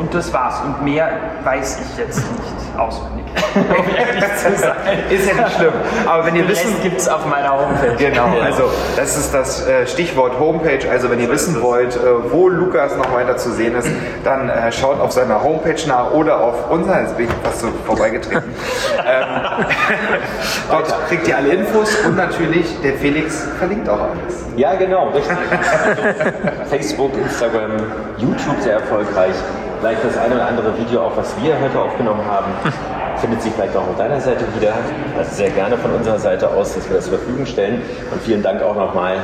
und 0.00 0.12
das 0.14 0.32
war's. 0.32 0.60
Und 0.64 0.82
mehr 0.82 1.10
weiß 1.44 1.78
ich 1.80 1.98
jetzt 1.98 2.18
nicht 2.18 2.78
auswendig. 2.78 3.20
um 3.54 3.96
ehrlich 3.96 4.36
zu 4.36 4.56
sein. 4.56 4.76
Ist 5.08 5.28
ja 5.28 5.34
nicht 5.44 5.56
schlimm. 5.56 5.72
Aber 6.06 6.26
wenn 6.26 6.36
ihr 6.36 6.42
Den 6.42 6.50
wissen 6.50 6.70
Rest 6.70 6.82
gibt's 6.82 7.08
auf 7.08 7.26
meiner 7.26 7.52
Homepage. 7.52 7.96
Genau, 7.96 8.28
also 8.42 8.64
das 8.96 9.16
ist 9.16 9.32
das 9.32 9.66
äh, 9.66 9.86
Stichwort 9.86 10.38
Homepage. 10.38 10.88
Also 10.90 11.10
wenn 11.10 11.20
ihr 11.20 11.30
wissen 11.30 11.60
wollt, 11.62 11.96
äh, 11.96 12.00
wo 12.30 12.48
Lukas 12.48 12.96
noch 12.96 13.12
weiter 13.12 13.36
zu 13.36 13.52
sehen 13.52 13.76
ist, 13.76 13.88
dann 14.24 14.48
äh, 14.48 14.72
schaut 14.72 15.00
auf 15.00 15.12
seiner 15.12 15.42
Homepage 15.42 15.80
nach 15.86 16.10
oder 16.12 16.40
auf 16.40 16.70
unserer, 16.70 17.02
jetzt 17.02 17.16
bin 17.16 17.26
ich 17.26 17.32
fast 17.44 17.60
so 17.60 17.68
vorbeigetreten. 17.86 18.42
ähm, 19.06 19.66
dort 20.70 21.08
kriegt 21.08 21.28
ihr 21.28 21.36
alle 21.36 21.50
Infos 21.50 21.94
und 22.04 22.16
natürlich 22.16 22.66
der 22.82 22.94
Felix 22.94 23.46
verlinkt 23.58 23.88
auch 23.88 24.00
alles. 24.00 24.44
Ja, 24.56 24.74
genau, 24.74 25.08
richtig. 25.10 25.36
Also, 25.36 26.68
Facebook, 26.68 27.12
Instagram, 27.16 27.70
YouTube 28.18 28.60
sehr 28.60 28.74
erfolgreich. 28.74 29.34
Vielleicht 29.80 30.04
das 30.04 30.18
eine 30.18 30.34
oder 30.34 30.46
andere 30.46 30.78
Video, 30.78 31.00
auch 31.00 31.16
was 31.16 31.34
wir 31.42 31.58
heute 31.58 31.80
aufgenommen 31.80 32.22
haben, 32.26 32.52
findet 33.16 33.40
sich 33.40 33.52
vielleicht 33.52 33.74
auch 33.74 33.88
auf 33.88 33.96
deiner 33.96 34.20
Seite 34.20 34.44
wieder. 34.54 34.74
Also 35.16 35.34
sehr 35.34 35.50
gerne 35.50 35.78
von 35.78 35.90
unserer 35.92 36.18
Seite 36.18 36.48
aus, 36.50 36.74
dass 36.74 36.86
wir 36.88 36.96
das 36.96 37.06
zur 37.06 37.18
Verfügung 37.18 37.46
stellen. 37.46 37.80
Und 38.12 38.22
vielen 38.22 38.42
Dank 38.42 38.62
auch 38.62 38.76
nochmal 38.76 39.16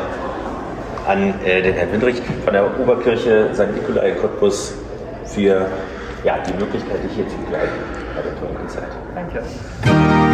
an 1.06 1.34
äh, 1.44 1.60
den 1.60 1.74
Herrn 1.74 1.92
Windrich 1.92 2.22
von 2.44 2.54
der 2.54 2.80
Oberkirche 2.80 3.50
St. 3.52 3.74
Nikolai 3.74 4.12
Cottbus 4.12 4.74
für 5.26 5.66
ja, 6.24 6.38
die 6.38 6.54
Möglichkeit, 6.54 7.04
dich 7.04 7.12
hier 7.12 7.28
zu 7.28 7.36
begleiten 7.36 7.72
bei 8.14 8.22
der 8.22 8.40
tollen 8.40 8.56
Konzert. 8.56 8.88
Danke. 9.14 10.25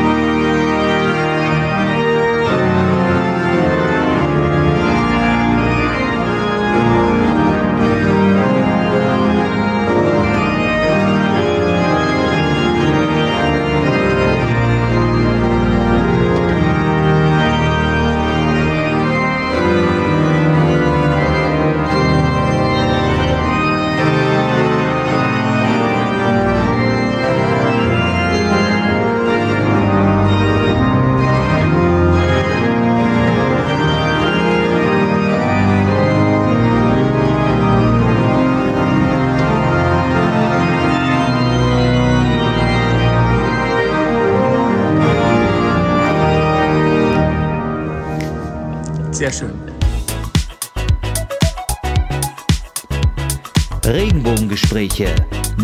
Regenbogengespräche, 54.52 55.14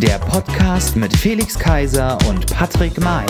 der 0.01 0.19
Podcast 0.19 0.97
mit 0.97 1.15
Felix 1.15 1.59
Kaiser 1.59 2.17
und 2.29 2.47
Patrick 2.47 2.99
May. 3.01 3.27